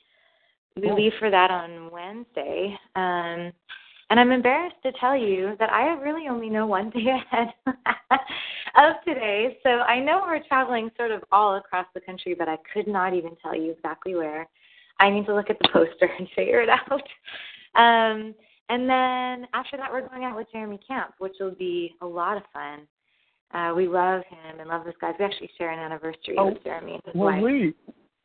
We 0.75 0.83
Cool. 0.83 0.97
leave 0.97 1.13
for 1.21 1.31
that 1.31 1.53
on 1.53 1.89
Wednesday. 1.93 2.77
Um, 2.97 3.53
and 4.11 4.19
I'm 4.19 4.33
embarrassed 4.33 4.83
to 4.83 4.91
tell 4.99 5.17
you 5.17 5.55
that 5.61 5.73
I 5.73 5.93
really 6.03 6.27
only 6.29 6.51
know 6.51 6.67
one 6.67 6.91
day 6.91 7.07
ahead 7.11 7.55
of 8.75 8.95
today. 9.05 9.57
So 9.63 9.71
I 9.71 10.01
know 10.01 10.23
we're 10.27 10.43
traveling 10.49 10.91
sort 10.97 11.13
of 11.13 11.23
all 11.31 11.55
across 11.57 11.87
the 11.95 12.01
country, 12.01 12.35
but 12.35 12.49
I 12.49 12.57
could 12.73 12.89
not 12.89 13.15
even 13.15 13.37
tell 13.41 13.55
you 13.55 13.71
exactly 13.71 14.17
where. 14.17 14.49
I 15.01 15.11
need 15.11 15.27
to 15.27 15.35
look 15.35 15.51
at 15.51 15.59
the 15.59 15.69
poster 15.73 16.09
and 16.19 16.29
figure 16.37 16.61
it 16.63 16.69
out. 16.69 17.03
Um, 17.75 18.35
and 18.69 18.89
then 18.89 19.49
after 19.53 19.77
that, 19.77 19.91
we're 19.93 20.07
going 20.09 20.25
out 20.25 20.37
with 20.37 20.47
Jeremy 20.53 20.79
Camp, 20.87 21.15
which 21.19 21.35
will 21.41 21.55
be 21.55 21.95
a 22.03 22.07
lot 22.07 22.37
of 22.37 22.43
fun. 22.53 22.87
Uh, 23.53 23.75
we 23.75 23.89
love 23.89 24.23
him 24.29 24.61
and 24.61 24.69
love 24.69 24.85
this 24.85 24.95
guy. 25.01 25.11
We 25.19 25.25
actually 25.25 25.51
share 25.59 25.71
an 25.73 25.81
anniversary 25.81 26.37
Oh, 26.39 26.47
with 26.53 26.63
Jeremy 26.63 26.93
and 26.95 27.03
his 27.05 27.15
Well, 27.17 27.33
wife. 27.33 27.43
wait. 27.43 27.77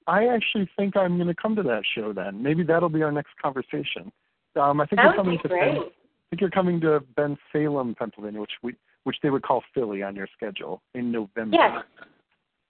I 0.07 0.27
actually 0.27 0.69
think 0.77 0.95
I'm 0.95 1.15
going 1.17 1.27
to 1.29 1.33
come 1.33 1.55
to 1.55 1.63
that 1.63 1.81
show 1.95 2.13
then. 2.13 2.43
Maybe 2.43 2.61
that'll 2.61 2.89
be 2.89 3.01
our 3.01 3.11
next 3.11 3.31
conversation. 3.41 4.11
Um, 4.55 4.79
I 4.79 4.85
think 4.85 4.97
That 4.97 5.05
you're 5.05 5.15
coming 5.15 5.39
to 5.41 5.47
great. 5.47 5.73
Ben, 5.73 5.77
I 5.81 6.29
think 6.29 6.41
you're 6.41 6.49
coming 6.51 6.79
to 6.81 6.99
Ben 7.15 7.35
Salem, 7.51 7.95
Pennsylvania, 7.97 8.39
which 8.39 8.51
we 8.61 8.75
which 9.03 9.17
they 9.21 9.29
would 9.29 9.43
call 9.43 9.63
Philly 9.73 10.01
on 10.01 10.15
your 10.15 10.27
schedule 10.35 10.81
in 10.95 11.11
November. 11.11 11.55
Yes. 11.55 11.83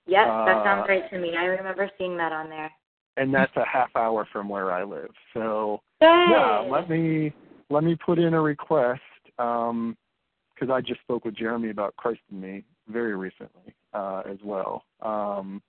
Yes, 0.06 0.28
that 0.28 0.58
Uh, 0.58 0.63
sounds 0.65 0.86
right 0.89 1.10
to 1.10 1.18
me. 1.18 1.34
I 1.38 1.46
remember 1.46 1.89
seeing 1.98 2.18
that 2.18 2.32
on 2.34 2.50
there. 2.50 2.70
And 3.17 3.34
that's 3.34 3.56
a 3.56 3.65
half 3.65 3.95
hour 3.95 4.28
from 4.32 4.49
where 4.49 4.71
I 4.71 4.84
live. 4.84 5.12
So 5.34 5.82
Good. 6.01 6.30
yeah, 6.30 6.60
let 6.69 6.89
me 6.89 7.34
let 7.69 7.84
me 7.84 7.95
put 7.95 8.19
in 8.19 8.34
a 8.34 8.41
request 8.41 9.01
because 9.38 10.69
I 10.71 10.82
just 10.82 11.01
spoke 11.01 11.25
with 11.25 11.36
Jeremy 11.36 11.69
about 11.69 11.95
Christ 11.95 12.19
in 12.32 12.41
Me 12.41 12.63
very 12.88 13.15
recently 13.15 13.73
uh, 13.93 14.23
as 14.30 14.38
well. 14.43 14.84
Um, 15.01 15.62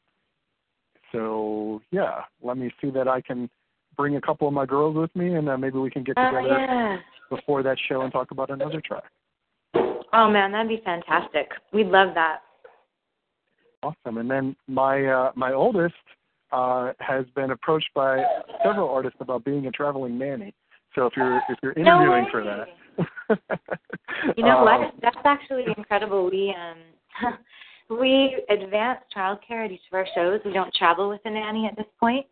so 1.12 1.80
yeah, 1.90 2.22
let 2.42 2.58
me 2.58 2.72
see 2.80 2.90
that 2.90 3.08
I 3.08 3.20
can 3.20 3.48
bring 3.96 4.16
a 4.16 4.20
couple 4.20 4.46
of 4.46 4.54
my 4.54 4.66
girls 4.66 4.96
with 4.96 5.14
me, 5.16 5.34
and 5.34 5.48
uh, 5.48 5.56
maybe 5.56 5.78
we 5.78 5.90
can 5.90 6.04
get 6.04 6.16
Oh, 6.18 6.26
together 6.26 6.58
yeah. 6.60 6.98
before 7.30 7.62
that 7.62 7.78
show 7.88 8.02
and 8.02 8.12
talk 8.12 8.30
about 8.30 8.50
another 8.50 8.80
track. 8.80 9.04
Oh, 10.12 10.30
man, 10.30 10.52
that'd 10.52 10.68
be 10.68 10.82
fantastic. 10.84 11.50
We'd 11.72 11.88
love 11.88 12.14
that. 12.14 12.40
Awesome. 13.82 14.18
And 14.18 14.30
then 14.30 14.56
my 14.66 15.04
uh, 15.04 15.32
my 15.34 15.52
oldest 15.52 15.94
uh, 16.52 16.92
has 17.00 17.24
been 17.34 17.50
approached 17.50 17.90
by 17.94 18.22
several 18.64 18.88
artists 18.88 19.18
about 19.20 19.44
being 19.44 19.66
a 19.66 19.70
traveling 19.70 20.18
nanny. 20.18 20.54
So 20.94 21.06
if 21.06 21.12
you're 21.16 21.36
if 21.48 21.58
you're 21.62 21.72
interviewing 21.72 22.24
way. 22.24 22.30
for 22.30 22.44
that, 22.44 22.68
You 24.36 24.44
know 24.44 24.58
um, 24.58 24.64
what? 24.64 24.94
That's 25.02 25.16
actually 25.24 25.64
incredible. 25.76 26.30
We 26.30 26.54
um 26.54 27.38
we 27.98 28.42
advance 28.48 29.00
childcare 29.14 29.64
at 29.64 29.70
each 29.70 29.82
of 29.92 29.96
our 29.96 30.06
shows. 30.14 30.40
We 30.44 30.52
don't 30.52 30.72
travel 30.74 31.08
with 31.08 31.20
a 31.24 31.30
nanny 31.30 31.66
at 31.66 31.76
this 31.76 31.86
point. 32.00 32.26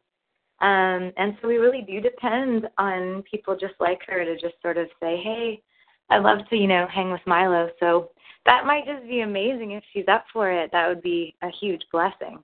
Um 0.61 1.13
and 1.17 1.37
so 1.41 1.49
we 1.49 1.57
really 1.57 1.83
do 1.83 2.01
depend 2.01 2.69
on 2.79 3.23
people 3.31 3.57
just 3.57 3.75
like 3.81 4.01
her 4.07 4.25
to 4.25 4.35
just 4.35 4.55
sort 4.63 4.79
of 4.79 4.89
say, 5.01 5.21
Hey, 5.23 5.63
I'd 6.11 6.23
love 6.23 6.39
to, 6.51 6.57
you 6.57 6.67
know, 6.67 6.87
hang 6.93 7.11
with 7.11 7.23
Milo. 7.27 7.69
So 7.81 8.11
that 8.47 8.67
might 8.67 8.87
just 8.87 9.07
be 9.09 9.21
amazing 9.21 9.73
if 9.73 9.85
she's 9.93 10.09
up 10.09 10.25
for 10.33 10.51
it. 10.51 10.71
That 10.73 10.89
would 10.89 11.03
be 11.03 11.35
a 11.43 11.49
huge 11.61 11.83
blessing. 11.91 12.43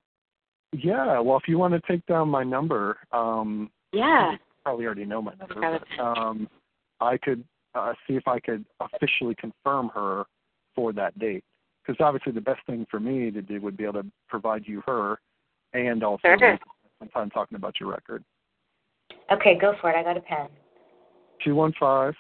Yeah, 0.72 1.18
well, 1.18 1.36
if 1.36 1.48
you 1.48 1.58
want 1.58 1.74
to 1.74 1.80
take 1.80 2.04
down 2.06 2.28
my 2.28 2.44
number, 2.44 2.98
um, 3.12 3.70
Yeah. 3.92 4.32
you 4.32 4.38
probably 4.64 4.86
already 4.86 5.04
know 5.04 5.20
my 5.20 5.34
number. 5.34 5.60
But, 5.60 5.98
um, 5.98 6.48
I 7.00 7.16
could 7.16 7.44
uh, 7.74 7.94
see 8.06 8.16
if 8.16 8.26
I 8.28 8.38
could 8.40 8.64
officially 8.80 9.34
confirm 9.34 9.88
her 9.90 10.26
for 10.74 10.92
that 10.92 11.18
date. 11.18 11.44
Because 11.82 12.00
obviously, 12.04 12.32
the 12.32 12.40
best 12.40 12.64
thing 12.66 12.86
for 12.90 13.00
me 13.00 13.30
to 13.30 13.42
do 13.42 13.60
would 13.60 13.76
be 13.76 13.84
able 13.84 14.02
to 14.02 14.10
provide 14.28 14.66
you 14.66 14.82
her, 14.86 15.18
and 15.72 16.04
also 16.04 16.20
Sure. 16.28 16.58
spend 16.96 17.12
time 17.12 17.30
talking 17.30 17.56
about 17.56 17.80
your 17.80 17.90
record. 17.90 18.22
Okay, 19.30 19.56
go 19.56 19.74
for 19.80 19.90
it. 19.90 19.96
I 19.96 20.02
got 20.02 20.16
a 20.16 20.20
pen. 20.20 20.48
Two 21.42 21.54
one 21.54 21.72
five 21.80 22.14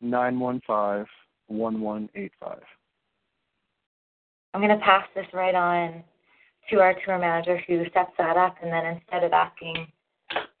nine 0.00 0.40
one 0.40 0.60
five 0.66 1.06
one 1.46 1.80
one 1.80 2.10
eight 2.16 2.32
five. 2.40 2.62
I'm 4.52 4.60
going 4.60 4.76
to 4.76 4.84
pass 4.84 5.06
this 5.14 5.26
right 5.32 5.54
on 5.54 6.02
to 6.70 6.80
our 6.80 6.94
tour 7.04 7.18
manager 7.18 7.60
who 7.66 7.84
sets 7.92 8.12
that 8.18 8.36
up, 8.36 8.56
and 8.62 8.72
then 8.72 8.86
instead 8.86 9.24
of 9.24 9.32
asking 9.32 9.86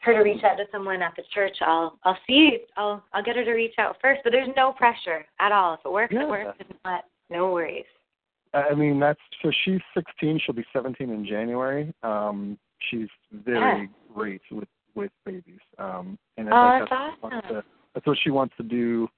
her 0.00 0.12
to 0.12 0.20
reach 0.20 0.42
out 0.44 0.56
to 0.56 0.64
someone 0.72 1.00
at 1.02 1.14
the 1.16 1.22
church, 1.32 1.56
I'll 1.60 1.98
I'll 2.04 2.18
see 2.26 2.58
I'll 2.76 3.02
I'll 3.12 3.22
get 3.22 3.36
her 3.36 3.44
to 3.44 3.52
reach 3.52 3.74
out 3.78 3.96
first. 4.02 4.20
But 4.24 4.32
there's 4.32 4.48
no 4.56 4.72
pressure 4.72 5.24
at 5.40 5.52
all. 5.52 5.74
If 5.74 5.80
it 5.84 5.92
works, 5.92 6.12
Yeah. 6.12 6.22
it 6.24 6.28
works. 6.28 6.56
If 6.60 6.66
not, 6.84 7.04
no 7.30 7.52
worries. 7.52 7.84
I 8.54 8.74
mean, 8.74 9.00
that's 9.00 9.20
so 9.42 9.50
she's 9.64 9.80
16. 9.94 10.40
She'll 10.44 10.54
be 10.54 10.64
17 10.72 11.08
in 11.08 11.24
January. 11.24 11.94
Um, 12.02 12.58
she's 12.90 13.08
very 13.32 13.82
Yeah. 13.82 13.86
great 14.14 14.42
with 14.50 14.68
with 14.94 15.10
babies, 15.24 15.60
um, 15.78 16.18
and 16.36 16.48
Oh, 16.52 16.78
that's 16.78 16.90
that's, 16.90 17.22
what 17.22 17.32
awesome. 17.32 17.56
to, 17.56 17.64
that's 17.94 18.06
what 18.06 18.18
she 18.18 18.30
wants 18.30 18.54
to 18.58 18.62
do 18.62 19.08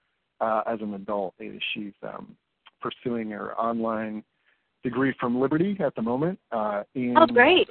uh, 0.41 0.63
as 0.67 0.81
an 0.81 0.95
adult. 0.95 1.35
Is 1.41 1.61
she's 1.73 1.95
um, 2.03 2.37
pursuing 2.81 3.31
her 3.31 3.59
online 3.59 4.23
degree 4.85 5.15
from 5.19 5.41
Liberty 5.41 5.77
at 5.81 5.95
the 5.97 6.03
moment 6.03 6.39
uh, 6.53 6.85
in 6.95 7.17
oh, 7.19 7.27
great. 7.27 7.69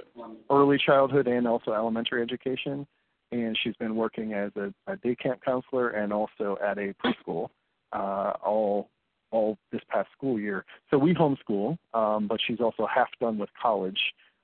early 0.49 0.77
childhood 0.83 1.27
and 1.27 1.47
also 1.47 1.71
elementary 1.71 2.21
education. 2.21 2.85
And 3.31 3.57
she's 3.63 3.75
been 3.75 3.95
working 3.95 4.33
as 4.33 4.51
a, 4.57 4.73
a 4.91 4.97
day 4.97 5.15
camp 5.15 5.41
counselor 5.43 5.89
and 5.89 6.11
also 6.11 6.57
at 6.63 6.77
a 6.77 6.93
preschool 7.03 7.49
uh, 7.93 8.33
all 8.43 8.89
all 9.31 9.57
this 9.71 9.81
past 9.89 10.09
school 10.15 10.39
year. 10.39 10.63
So 10.91 10.97
we 10.97 11.13
homeschool, 11.15 11.77
um, 11.95 12.27
but 12.27 12.39
she's 12.45 12.59
also 12.59 12.85
half 12.85 13.07
done 13.19 13.39
with 13.39 13.49
college 13.59 13.99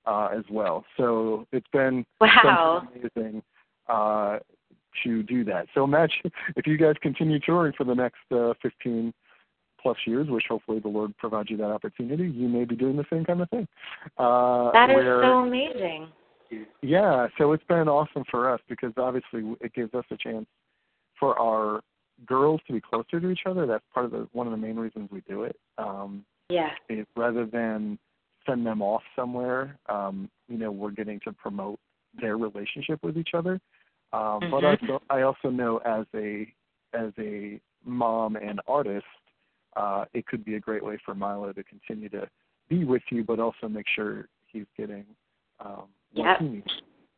uh, 0.08 0.30
as 0.36 0.44
well. 0.50 0.84
So 0.98 1.46
it's 1.52 1.68
been, 1.72 2.06
wow. 2.20 2.88
amazing 2.96 3.44
uh, 3.88 4.40
to 5.04 5.24
do 5.24 5.44
that. 5.46 5.68
So 5.76 5.84
imagine 5.84 6.32
if 6.56 6.66
you 6.66 6.76
guys 6.76 6.96
continue 7.04 7.40
touring 7.40 7.74
for 7.78 7.84
the 7.84 7.94
next 7.94 8.18
uh, 8.32 8.54
15 8.64 9.14
plus 9.82 9.98
years, 10.06 10.28
which 10.30 10.46
hopefully 10.50 10.80
the 10.80 10.88
Lord 10.88 11.16
provides 11.18 11.50
you 11.50 11.58
that 11.58 11.72
opportunity, 11.72 12.24
you 12.24 12.48
may 12.48 12.66
be 12.66 12.76
doing 12.76 12.98
the 12.98 13.06
same 13.12 13.26
kind 13.26 13.42
of 13.42 13.50
thing. 13.50 13.68
Uh, 14.18 14.72
that 14.72 14.90
is 14.90 14.96
where, 14.96 15.24
so 15.24 15.40
amazing. 15.40 16.08
Yeah, 16.82 17.28
so 17.38 17.52
it's 17.52 17.64
been 17.66 17.88
awesome 17.88 18.24
for 18.30 18.52
us 18.52 18.60
because 18.68 18.92
obviously 18.98 19.56
it 19.62 19.74
gives 19.74 19.94
us 19.94 20.06
a 20.12 20.18
chance 20.18 20.48
for 21.20 21.40
our 21.40 21.82
girls 22.26 22.60
to 22.68 22.74
be 22.74 22.82
closer 22.82 23.20
to 23.20 23.30
each 23.30 23.42
other. 23.46 23.66
That's 23.66 23.84
part 23.94 24.06
of 24.06 24.12
the 24.12 24.28
one 24.34 24.48
of 24.48 24.52
the 24.52 24.58
main 24.58 24.76
reasons 24.76 25.10
we 25.12 25.22
do 25.30 25.44
it. 25.44 25.56
Um, 25.78 26.26
yeah. 26.50 26.70
Is 26.90 27.06
rather 27.16 27.46
than 27.46 28.00
send 28.48 28.66
them 28.66 28.82
off 28.82 29.04
somewhere, 29.16 29.78
um, 29.88 30.30
you 30.48 30.58
know, 30.58 30.72
we're 30.72 30.92
getting 30.92 31.20
to 31.26 31.32
promote 31.32 31.80
their 32.20 32.38
relationship 32.38 33.04
with 33.04 33.18
each 33.18 33.32
other. 33.34 33.60
Um, 34.12 34.42
mm-hmm. 34.42 34.52
But 34.52 34.64
also, 34.66 35.04
I 35.10 35.22
also 35.22 35.50
know 35.50 35.78
as 35.86 36.06
a 36.16 36.52
as 36.94 37.12
a 37.20 37.60
mom 37.86 38.36
and 38.36 38.60
artist, 38.68 39.06
uh, 39.80 40.06
it 40.14 40.28
could 40.28 40.44
be 40.44 40.56
a 40.56 40.60
great 40.60 40.84
way 40.84 41.00
for 41.06 41.16
Milo 41.16 41.54
to 41.54 41.64
continue 41.64 42.10
to 42.10 42.28
be 42.68 42.84
with 42.84 43.02
you, 43.12 43.24
but 43.24 43.40
also 43.40 43.68
make 43.70 43.86
sure 43.96 44.28
he's 44.52 44.66
getting 44.78 45.06
um, 45.60 45.84
what 46.14 46.26
yep. 46.26 46.40
he 46.40 46.48
needs. 46.48 46.68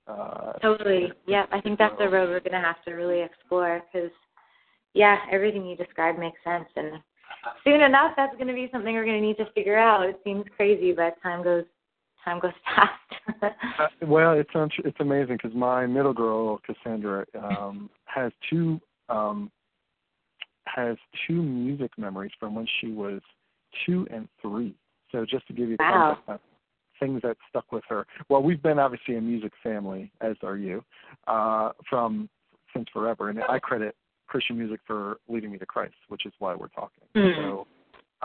Uh, 0.08 0.54
totally. 0.62 1.12
Yeah, 1.28 1.46
I 1.52 1.60
think 1.62 1.80
that's 1.80 1.98
the 1.98 2.08
road 2.08 2.30
we're 2.30 2.40
going 2.40 2.52
to 2.52 2.60
have 2.60 2.84
to 2.86 2.92
really 2.94 3.22
explore 3.22 3.82
because 3.92 4.12
yeah, 4.94 5.18
everything 5.32 5.66
you 5.66 5.76
described 5.76 6.20
makes 6.20 6.38
sense. 6.44 6.66
And 6.76 7.02
soon 7.64 7.82
enough, 7.82 8.12
that's 8.16 8.36
going 8.36 8.48
to 8.48 8.54
be 8.54 8.70
something 8.72 8.94
we're 8.94 9.06
going 9.06 9.22
to 9.22 9.26
need 9.28 9.38
to 9.38 9.52
figure 9.54 9.78
out. 9.78 10.06
It 10.06 10.20
seems 10.24 10.44
crazy, 10.56 10.92
but 10.92 11.16
time 11.24 11.44
goes 11.44 11.66
time 12.24 12.40
goes 12.40 12.52
fast. 12.76 13.52
uh, 13.80 13.86
well, 14.06 14.34
it's 14.34 14.50
it's 14.84 15.00
amazing 15.00 15.38
because 15.42 15.56
my 15.56 15.88
middle 15.88 16.14
girl 16.14 16.60
Cassandra 16.60 17.26
um, 17.42 17.90
has 18.06 18.32
two 18.50 18.80
um, 19.10 19.52
has 20.66 20.98
two 21.28 21.42
music 21.42 21.92
memories 21.98 22.32
from 22.40 22.56
when 22.56 22.68
she 22.80 22.92
was 22.92 23.22
two 23.86 24.08
and 24.12 24.28
three. 24.42 24.76
So 25.12 25.26
just 25.26 25.48
to 25.48 25.54
give 25.54 25.70
you 25.70 25.78
wow. 25.80 26.18
context, 26.26 26.46
things 27.00 27.22
that 27.24 27.38
stuck 27.50 27.72
with 27.72 27.84
her. 27.90 28.06
Well, 28.30 28.44
we've 28.44 28.62
been 28.62 28.80
obviously 28.80 29.16
a 29.18 29.22
music 29.22 29.52
family, 29.64 30.12
as 30.22 30.36
are 30.44 30.58
you, 30.58 30.84
uh, 31.28 31.72
from 31.90 32.30
since 32.74 32.88
forever, 32.94 33.30
and 33.30 33.40
I 33.50 33.60
credit 33.60 33.96
Christian 34.28 34.58
music 34.58 34.80
for 34.88 35.18
leading 35.28 35.52
me 35.52 35.58
to 35.58 35.66
Christ, 35.66 35.96
which 36.08 36.26
is 36.26 36.32
why 36.40 36.56
we're 36.56 36.70
talking. 36.70 37.04
Mm. 37.16 37.36
So, 37.36 37.68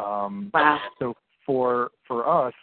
um, 0.03 0.51
wow. 0.55 0.79
So 1.01 1.15
for 1.45 1.91
for 2.07 2.29
us, 2.29 2.55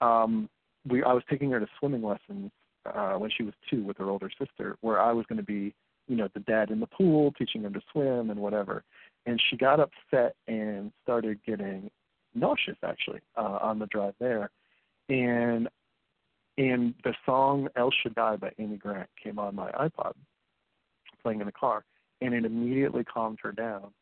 um, 0.00 0.48
we 0.88 1.02
I 1.02 1.12
was 1.12 1.24
taking 1.28 1.50
her 1.50 1.58
to 1.58 1.66
swimming 1.78 2.02
lessons 2.02 2.52
uh, 2.86 3.14
when 3.14 3.30
she 3.36 3.42
was 3.42 3.54
two 3.68 3.82
with 3.82 3.96
her 3.96 4.08
older 4.08 4.30
sister, 4.38 4.76
where 4.80 5.00
I 5.00 5.12
was 5.12 5.26
going 5.26 5.38
to 5.38 5.44
be, 5.44 5.74
you 6.08 6.16
know, 6.16 6.28
the 6.34 6.40
dad 6.40 6.70
in 6.70 6.80
the 6.80 6.86
pool 6.86 7.32
teaching 7.38 7.62
her 7.62 7.70
to 7.70 7.80
swim 7.92 8.30
and 8.30 8.40
whatever. 8.40 8.82
And 9.26 9.40
she 9.48 9.56
got 9.56 9.80
upset 9.80 10.34
and 10.46 10.90
started 11.02 11.38
getting 11.46 11.90
nauseous 12.34 12.76
actually 12.82 13.20
uh, 13.36 13.58
on 13.60 13.78
the 13.78 13.86
drive 13.86 14.14
there, 14.18 14.50
and 15.08 15.68
and 16.56 16.94
the 17.04 17.14
song 17.24 17.68
El 17.76 17.90
Shaddai 18.02 18.36
by 18.36 18.50
Amy 18.58 18.76
Grant 18.76 19.08
came 19.22 19.38
on 19.38 19.54
my 19.54 19.70
iPod, 19.72 20.12
playing 21.22 21.40
in 21.40 21.46
the 21.46 21.52
car 21.52 21.84
and 22.20 22.34
it 22.34 22.44
immediately 22.44 23.04
calmed 23.04 23.38
her 23.42 23.52
down. 23.52 23.92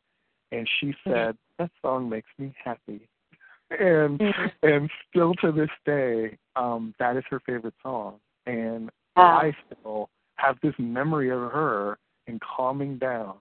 And 0.51 0.67
she 0.79 0.87
mm-hmm. 0.87 1.09
said, 1.11 1.37
"That 1.59 1.71
song 1.81 2.09
makes 2.09 2.29
me 2.37 2.53
happy." 2.63 3.07
and 3.71 4.19
mm-hmm. 4.19 4.47
and 4.63 4.89
still 5.09 5.33
to 5.35 5.51
this 5.51 5.69
day, 5.85 6.37
um, 6.55 6.93
that 6.99 7.17
is 7.17 7.23
her 7.29 7.41
favorite 7.41 7.73
song. 7.83 8.19
And 8.45 8.89
wow. 9.15 9.41
I 9.43 9.51
still 9.65 10.09
have 10.37 10.57
this 10.61 10.73
memory 10.77 11.29
of 11.29 11.39
her 11.39 11.97
and 12.27 12.41
calming 12.41 12.97
down 12.97 13.35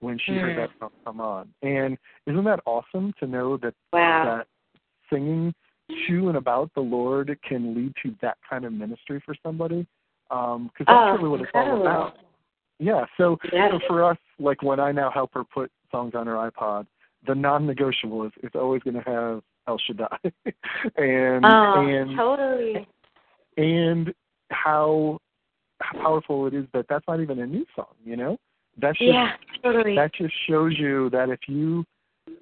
when 0.00 0.18
she 0.24 0.32
mm. 0.32 0.40
heard 0.40 0.58
that 0.58 0.70
song 0.78 0.90
come 1.04 1.20
on. 1.20 1.48
And 1.62 1.98
isn't 2.26 2.44
that 2.44 2.60
awesome 2.66 3.12
to 3.20 3.26
know 3.26 3.56
that 3.58 3.74
wow. 3.92 4.38
that 4.38 4.46
singing 5.10 5.54
to 6.06 6.28
and 6.28 6.36
about 6.36 6.70
the 6.74 6.80
Lord 6.80 7.36
can 7.46 7.74
lead 7.74 7.94
to 8.02 8.14
that 8.22 8.36
kind 8.48 8.64
of 8.64 8.72
ministry 8.72 9.22
for 9.24 9.34
somebody? 9.42 9.86
Because 10.28 10.56
um, 10.56 10.70
that's 10.78 10.90
oh, 10.90 11.16
really 11.16 11.28
what 11.28 11.40
it's 11.40 11.50
all 11.54 11.80
about. 11.80 12.18
Yeah. 12.78 13.06
So, 13.16 13.38
so 13.50 13.80
for 13.88 14.04
us, 14.04 14.18
like 14.38 14.62
when 14.62 14.78
I 14.78 14.92
now 14.92 15.10
help 15.10 15.32
her 15.34 15.44
put 15.44 15.70
songs 15.90 16.14
on 16.14 16.26
her 16.26 16.34
iPod, 16.34 16.86
the 17.26 17.34
non-negotiable 17.34 18.26
is 18.26 18.32
it's 18.42 18.54
always 18.54 18.82
going 18.82 19.02
to 19.02 19.10
have 19.10 19.42
El 19.66 19.78
Shaddai, 19.78 20.18
and 20.96 21.44
oh, 21.44 21.86
and 21.86 22.16
totally, 22.16 22.86
and 23.56 24.14
how 24.50 25.18
powerful 25.80 26.46
it 26.46 26.54
is 26.54 26.64
that 26.72 26.86
that's 26.88 27.06
not 27.08 27.20
even 27.20 27.38
a 27.40 27.46
new 27.46 27.64
song. 27.74 27.94
You 28.04 28.16
know, 28.16 28.38
that's 28.80 28.98
just 28.98 29.12
yeah, 29.12 29.32
totally. 29.62 29.94
that 29.96 30.14
just 30.14 30.34
shows 30.48 30.74
you 30.78 31.10
that 31.10 31.30
if 31.30 31.40
you 31.48 31.84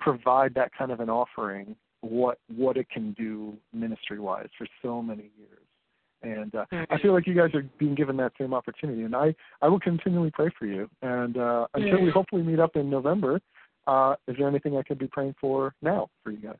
provide 0.01 0.55
that 0.55 0.71
kind 0.77 0.91
of 0.91 1.01
an 1.01 1.11
offering, 1.11 1.77
what 2.01 2.39
what 2.55 2.77
it 2.77 2.89
can 2.91 3.13
do 3.13 3.55
ministry-wise 3.73 4.49
for 4.57 4.67
so 4.83 5.03
many 5.03 5.31
years. 5.39 5.61
And 6.23 6.55
uh, 6.55 6.65
mm-hmm. 6.73 6.93
I 6.93 6.99
feel 7.01 7.13
like 7.13 7.27
you 7.27 7.35
guys 7.35 7.55
are 7.55 7.65
being 7.79 7.95
given 7.95 8.17
that 8.17 8.33
same 8.39 8.55
opportunity, 8.55 9.03
and 9.03 9.15
I 9.15 9.35
I 9.63 9.69
will 9.69 9.81
continually 9.81 10.31
pray 10.31 10.51
for 10.59 10.67
you. 10.67 10.89
And 11.03 11.37
uh, 11.37 11.67
until 11.75 12.03
we 12.03 12.11
hopefully 12.11 12.43
meet 12.43 12.59
up 12.59 12.77
in 12.77 12.91
November, 12.91 13.41
uh, 13.87 14.15
is 14.27 14.37
there 14.39 14.49
anything 14.49 14.77
I 14.77 14.83
could 14.83 14.99
be 14.99 15.07
praying 15.07 15.35
for 15.41 15.75
now 15.83 16.09
for 16.25 16.31
you 16.31 16.39
guys? 16.39 16.57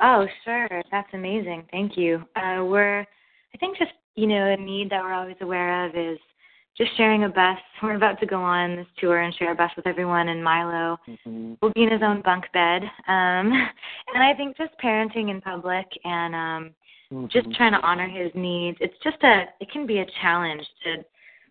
Oh, 0.00 0.26
sure. 0.44 0.68
That's 0.90 1.08
amazing. 1.12 1.64
Thank 1.70 1.96
you. 1.96 2.24
Uh, 2.36 2.64
we're, 2.64 3.00
I 3.00 3.58
think, 3.58 3.78
just 3.78 3.90
you 4.18 4.26
know, 4.26 4.52
a 4.52 4.56
need 4.56 4.90
that 4.90 5.00
we're 5.00 5.12
always 5.12 5.36
aware 5.40 5.86
of 5.86 5.94
is 5.94 6.18
just 6.76 6.96
sharing 6.96 7.22
a 7.22 7.28
bus. 7.28 7.56
We're 7.84 7.94
about 7.94 8.18
to 8.18 8.26
go 8.26 8.42
on 8.42 8.74
this 8.74 8.86
tour 8.98 9.20
and 9.20 9.32
share 9.36 9.52
a 9.52 9.54
bus 9.54 9.70
with 9.76 9.86
everyone, 9.86 10.28
and 10.28 10.42
Milo 10.42 10.98
mm-hmm. 11.08 11.54
will 11.62 11.72
be 11.72 11.84
in 11.84 11.92
his 11.92 12.02
own 12.02 12.22
bunk 12.22 12.44
bed. 12.52 12.82
Um, 13.06 13.52
and 14.14 14.22
I 14.22 14.34
think 14.36 14.56
just 14.56 14.72
parenting 14.82 15.30
in 15.30 15.40
public 15.40 15.86
and 16.02 16.34
um, 16.34 16.74
mm-hmm. 17.12 17.26
just 17.30 17.54
trying 17.54 17.72
to 17.72 17.86
honor 17.86 18.08
his 18.08 18.32
needs. 18.34 18.76
It's 18.80 18.96
just 19.04 19.22
a, 19.22 19.44
it 19.60 19.70
can 19.70 19.86
be 19.86 19.98
a 19.98 20.06
challenge 20.20 20.66
to 20.82 21.04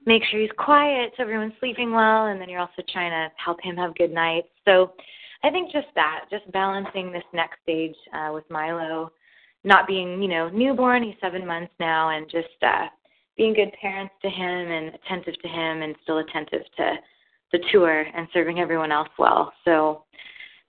make 0.05 0.23
sure 0.29 0.41
he's 0.41 0.49
quiet 0.57 1.13
so 1.15 1.23
everyone's 1.23 1.53
sleeping 1.61 1.93
well, 1.93 2.25
and 2.25 2.41
then 2.41 2.49
you're 2.49 2.59
also 2.59 2.83
trying 2.91 3.11
to 3.11 3.33
help 3.41 3.63
him 3.63 3.77
have 3.77 3.95
good 3.95 4.11
nights. 4.11 4.49
So 4.65 4.91
I 5.41 5.51
think 5.51 5.71
just 5.71 5.87
that, 5.95 6.25
just 6.29 6.51
balancing 6.51 7.13
this 7.13 7.23
next 7.33 7.59
stage 7.63 7.95
uh, 8.13 8.31
with 8.33 8.43
Milo, 8.49 9.13
not 9.63 9.87
being, 9.87 10.21
you 10.21 10.27
know, 10.27 10.49
newborn, 10.49 11.03
he's 11.03 11.15
seven 11.21 11.45
months 11.45 11.73
now, 11.79 12.09
and 12.09 12.29
just 12.29 12.47
uh, 12.61 12.87
being 13.37 13.53
good 13.53 13.71
parents 13.79 14.13
to 14.21 14.29
him 14.29 14.71
and 14.71 14.93
attentive 14.95 15.39
to 15.41 15.47
him 15.47 15.81
and 15.81 15.95
still 16.03 16.19
attentive 16.19 16.61
to 16.77 16.93
the 17.51 17.59
tour 17.71 18.01
and 18.01 18.27
serving 18.33 18.59
everyone 18.59 18.91
else 18.91 19.09
well. 19.17 19.53
So 19.65 20.03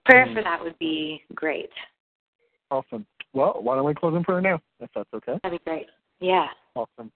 prayer 0.05 0.27
mm. 0.27 0.35
for 0.35 0.43
that 0.43 0.63
would 0.63 0.79
be 0.79 1.23
great. 1.35 1.71
Awesome. 2.71 3.07
Well, 3.33 3.59
why 3.61 3.77
don't 3.77 3.85
we 3.85 3.95
close 3.95 4.17
in 4.17 4.25
prayer 4.25 4.41
now, 4.41 4.61
if 4.81 4.91
that's 4.95 5.09
okay? 5.15 5.39
That'd 5.43 5.61
be 5.65 5.71
great. 5.71 5.87
Yeah. 6.21 6.47
Awesome. 6.75 7.11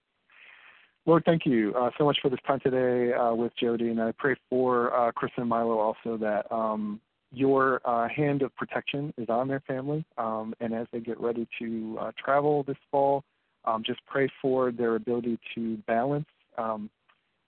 Lord, 1.05 1.25
thank 1.25 1.45
you 1.45 1.75
uh, 1.77 1.91
so 1.99 2.05
much 2.05 2.19
for 2.23 2.29
this 2.29 2.39
time 2.47 2.61
today 2.61 3.13
uh, 3.13 3.35
with 3.35 3.53
Jodi, 3.61 3.89
and 3.89 4.01
I 4.01 4.13
pray 4.19 4.37
for 4.49 4.95
uh, 4.95 5.11
Chris 5.13 5.33
and 5.37 5.49
Milo 5.49 5.79
also 5.79 6.17
that 6.19 6.47
um, 6.53 7.01
your 7.33 7.81
uh, 7.85 8.09
hand 8.09 8.43
of 8.43 8.55
protection 8.57 9.13
is 9.17 9.29
on 9.29 9.49
their 9.49 9.61
family, 9.61 10.05
um, 10.19 10.55
and 10.61 10.75
as 10.75 10.87
they 10.93 11.01
get 11.01 11.19
ready 11.19 11.49
to 11.59 11.99
uh, 12.01 12.13
travel 12.23 12.63
this 12.63 12.77
fall, 12.91 13.25
um, 13.65 13.83
just 13.85 14.01
pray 14.07 14.29
for 14.41 14.71
their 14.71 14.97
ability 14.97 15.39
to 15.55 15.77
balance 15.87 16.27
um, 16.59 16.91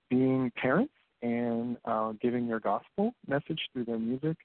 being 0.09 0.51
parents 0.57 0.92
and 1.23 1.77
uh, 1.85 2.12
giving 2.23 2.47
your 2.47 2.61
gospel 2.61 3.12
message 3.27 3.61
through 3.73 3.85
their 3.85 3.99
music 3.99 4.37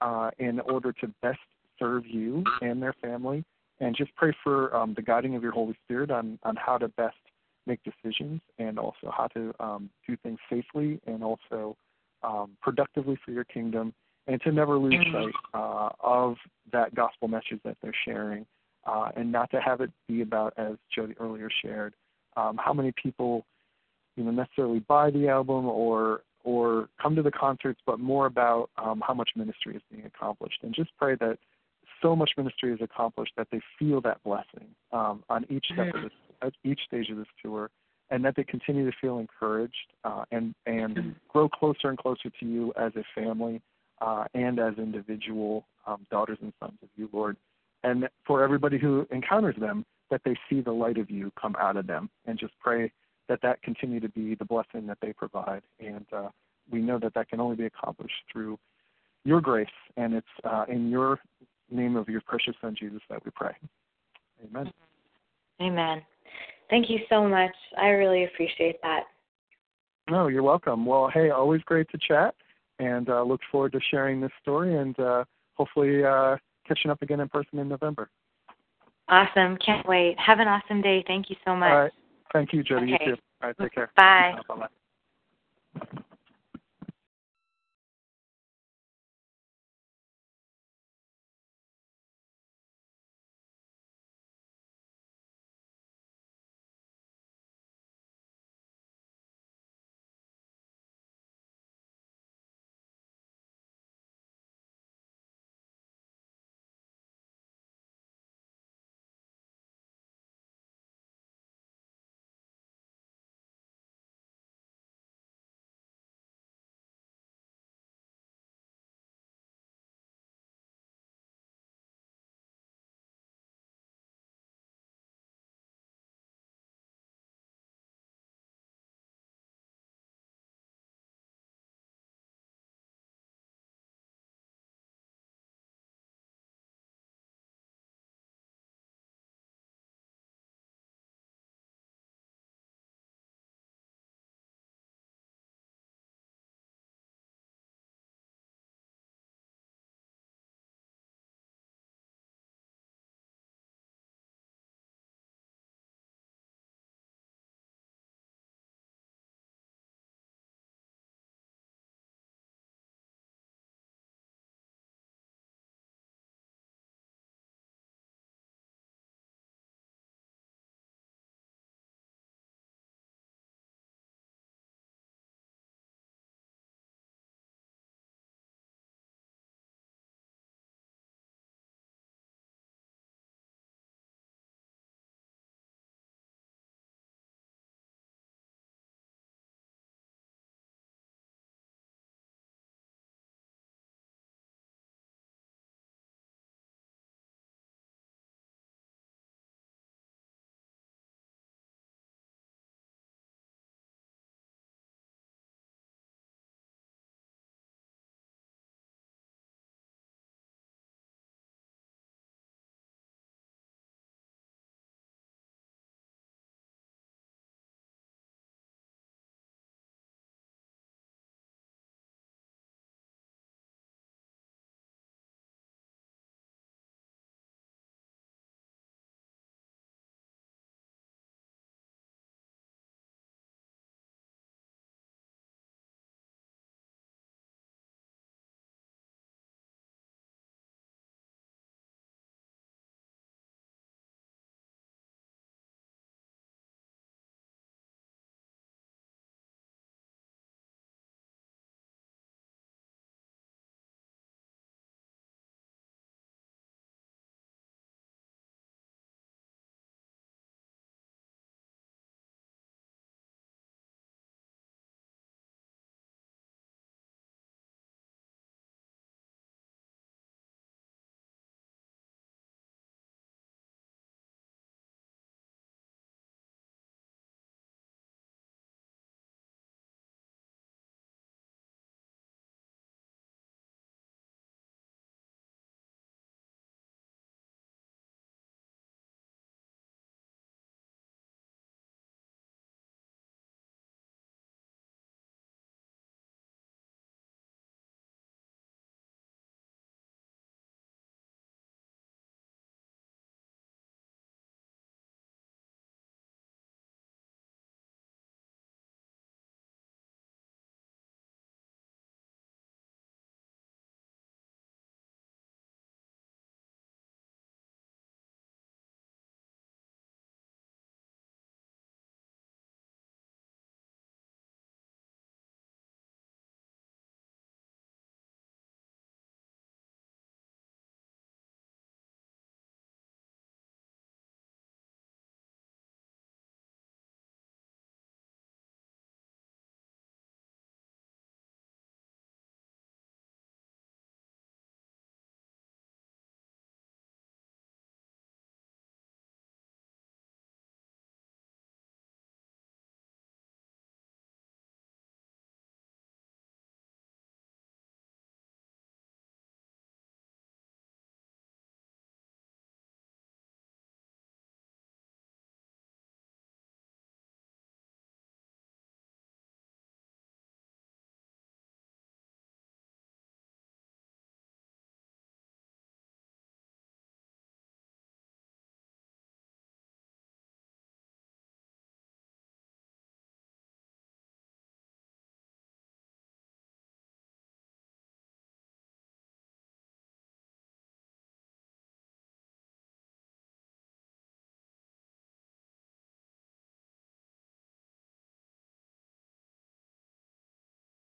uh, 0.00 0.30
in 0.38 0.60
order 0.60 0.92
to 0.92 1.08
best 1.22 1.38
serve 1.78 2.04
you 2.06 2.42
and 2.60 2.82
their 2.82 2.94
family. 3.00 3.44
And 3.80 3.94
just 3.96 4.14
pray 4.16 4.32
for 4.42 4.74
um, 4.74 4.94
the 4.94 5.02
guiding 5.02 5.36
of 5.36 5.42
your 5.42 5.52
Holy 5.52 5.76
Spirit 5.84 6.10
on, 6.10 6.38
on 6.42 6.56
how 6.56 6.78
to 6.78 6.88
best 6.88 7.16
make 7.66 7.80
decisions 7.84 8.40
and 8.58 8.78
also 8.78 9.12
how 9.16 9.28
to 9.28 9.54
um, 9.60 9.90
do 10.08 10.16
things 10.22 10.38
safely 10.50 11.00
and 11.06 11.22
also 11.22 11.76
um, 12.24 12.56
productively 12.60 13.16
for 13.24 13.30
your 13.30 13.44
kingdom 13.44 13.92
and 14.28 14.40
to 14.42 14.52
never 14.52 14.78
lose 14.78 14.94
Mm-hmm. 14.94 15.14
sight 15.14 15.34
uh, 15.54 15.88
of 16.00 16.36
that 16.72 16.94
gospel 16.94 17.28
message 17.28 17.60
that 17.64 17.76
they're 17.82 17.94
sharing 18.04 18.46
uh, 18.86 19.10
and 19.16 19.30
not 19.30 19.50
to 19.50 19.60
have 19.60 19.80
it 19.80 19.90
be 20.06 20.22
about, 20.22 20.54
as 20.56 20.76
Jodi 20.94 21.14
earlier 21.18 21.50
shared, 21.62 21.94
um, 22.36 22.58
how 22.62 22.72
many 22.72 22.92
people 23.02 23.44
you 24.16 24.24
know 24.24 24.30
necessarily 24.30 24.80
buy 24.80 25.10
the 25.10 25.28
album 25.28 25.66
or 25.66 26.22
or 26.44 26.88
come 27.02 27.14
to 27.16 27.22
the 27.22 27.30
concerts, 27.30 27.80
but 27.84 28.00
more 28.00 28.26
about 28.26 28.70
um, 28.78 29.02
how 29.06 29.12
much 29.12 29.30
ministry 29.36 29.76
is 29.76 29.82
being 29.90 30.06
accomplished. 30.06 30.58
And 30.62 30.74
just 30.74 30.90
pray 30.96 31.16
that 31.16 31.38
so 32.00 32.14
much 32.14 32.30
ministry 32.36 32.72
is 32.72 32.80
accomplished 32.80 33.32
that 33.36 33.48
they 33.50 33.60
feel 33.78 34.00
that 34.02 34.22
blessing 34.22 34.68
um, 34.92 35.24
on 35.28 35.44
each 35.50 35.66
step 35.72 35.94
of 35.94 36.02
this, 36.02 36.12
at 36.42 36.52
each 36.64 36.80
stage 36.86 37.10
of 37.10 37.18
this 37.18 37.26
tour, 37.42 37.70
and 38.10 38.24
that 38.24 38.34
they 38.36 38.44
continue 38.44 38.88
to 38.88 38.96
feel 39.00 39.18
encouraged 39.18 39.74
uh, 40.04 40.24
and 40.30 40.54
and 40.66 41.14
grow 41.28 41.48
closer 41.48 41.88
and 41.88 41.98
closer 41.98 42.30
to 42.40 42.46
you 42.46 42.72
as 42.76 42.92
a 42.96 43.20
family 43.20 43.60
uh, 44.00 44.24
and 44.34 44.58
as 44.58 44.74
individual 44.78 45.66
um, 45.86 46.06
daughters 46.10 46.38
and 46.42 46.52
sons 46.60 46.78
of 46.82 46.88
you, 46.96 47.08
Lord. 47.12 47.36
And 47.84 48.08
for 48.26 48.42
everybody 48.42 48.78
who 48.78 49.06
encounters 49.10 49.56
them, 49.58 49.84
that 50.10 50.22
they 50.24 50.34
see 50.48 50.60
the 50.60 50.72
light 50.72 50.98
of 50.98 51.10
you 51.10 51.30
come 51.40 51.54
out 51.60 51.76
of 51.76 51.86
them, 51.86 52.08
and 52.26 52.38
just 52.38 52.54
pray 52.60 52.90
that 53.28 53.40
that 53.42 53.62
continue 53.62 54.00
to 54.00 54.08
be 54.08 54.34
the 54.34 54.44
blessing 54.44 54.86
that 54.86 54.98
they 55.02 55.12
provide. 55.12 55.62
And 55.78 56.06
uh, 56.12 56.28
we 56.70 56.80
know 56.80 56.98
that 56.98 57.14
that 57.14 57.28
can 57.28 57.40
only 57.40 57.56
be 57.56 57.66
accomplished 57.66 58.14
through 58.32 58.58
your 59.24 59.40
grace, 59.40 59.66
and 59.96 60.14
it's 60.14 60.26
uh, 60.44 60.64
in 60.68 60.90
your 60.90 61.20
name 61.70 61.96
of 61.96 62.08
your 62.08 62.22
precious 62.22 62.54
Son 62.60 62.74
Jesus 62.78 63.00
that 63.10 63.24
we 63.24 63.30
pray. 63.30 63.52
Amen. 64.44 64.72
Amen. 65.60 66.02
Thank 66.70 66.88
you 66.88 66.98
so 67.08 67.26
much. 67.26 67.54
I 67.76 67.88
really 67.88 68.24
appreciate 68.24 68.80
that. 68.82 69.04
No, 70.08 70.28
you're 70.28 70.42
welcome. 70.42 70.86
Well, 70.86 71.10
hey, 71.12 71.30
always 71.30 71.60
great 71.62 71.88
to 71.90 71.98
chat, 71.98 72.34
and 72.78 73.08
uh, 73.08 73.22
look 73.22 73.40
forward 73.50 73.72
to 73.72 73.80
sharing 73.90 74.20
this 74.20 74.30
story 74.40 74.76
and 74.76 74.98
uh, 75.00 75.24
hopefully 75.54 76.04
uh, 76.04 76.36
catching 76.66 76.90
up 76.90 77.02
again 77.02 77.20
in 77.20 77.28
person 77.28 77.58
in 77.58 77.68
November. 77.68 78.10
Awesome. 79.08 79.56
Can't 79.64 79.86
wait. 79.88 80.18
Have 80.18 80.38
an 80.38 80.48
awesome 80.48 80.82
day. 80.82 81.02
Thank 81.06 81.30
you 81.30 81.36
so 81.44 81.56
much. 81.56 81.70
All 81.70 81.80
right. 81.80 81.92
Thank 82.32 82.52
you, 82.52 82.62
Jodi. 82.62 82.94
Okay. 82.94 83.04
You 83.06 83.16
too. 83.16 83.22
All 83.42 83.48
right. 83.48 83.56
Take 83.60 83.72
care. 83.72 83.90
Bye. 83.96 84.34
Bye-bye. 84.48 85.98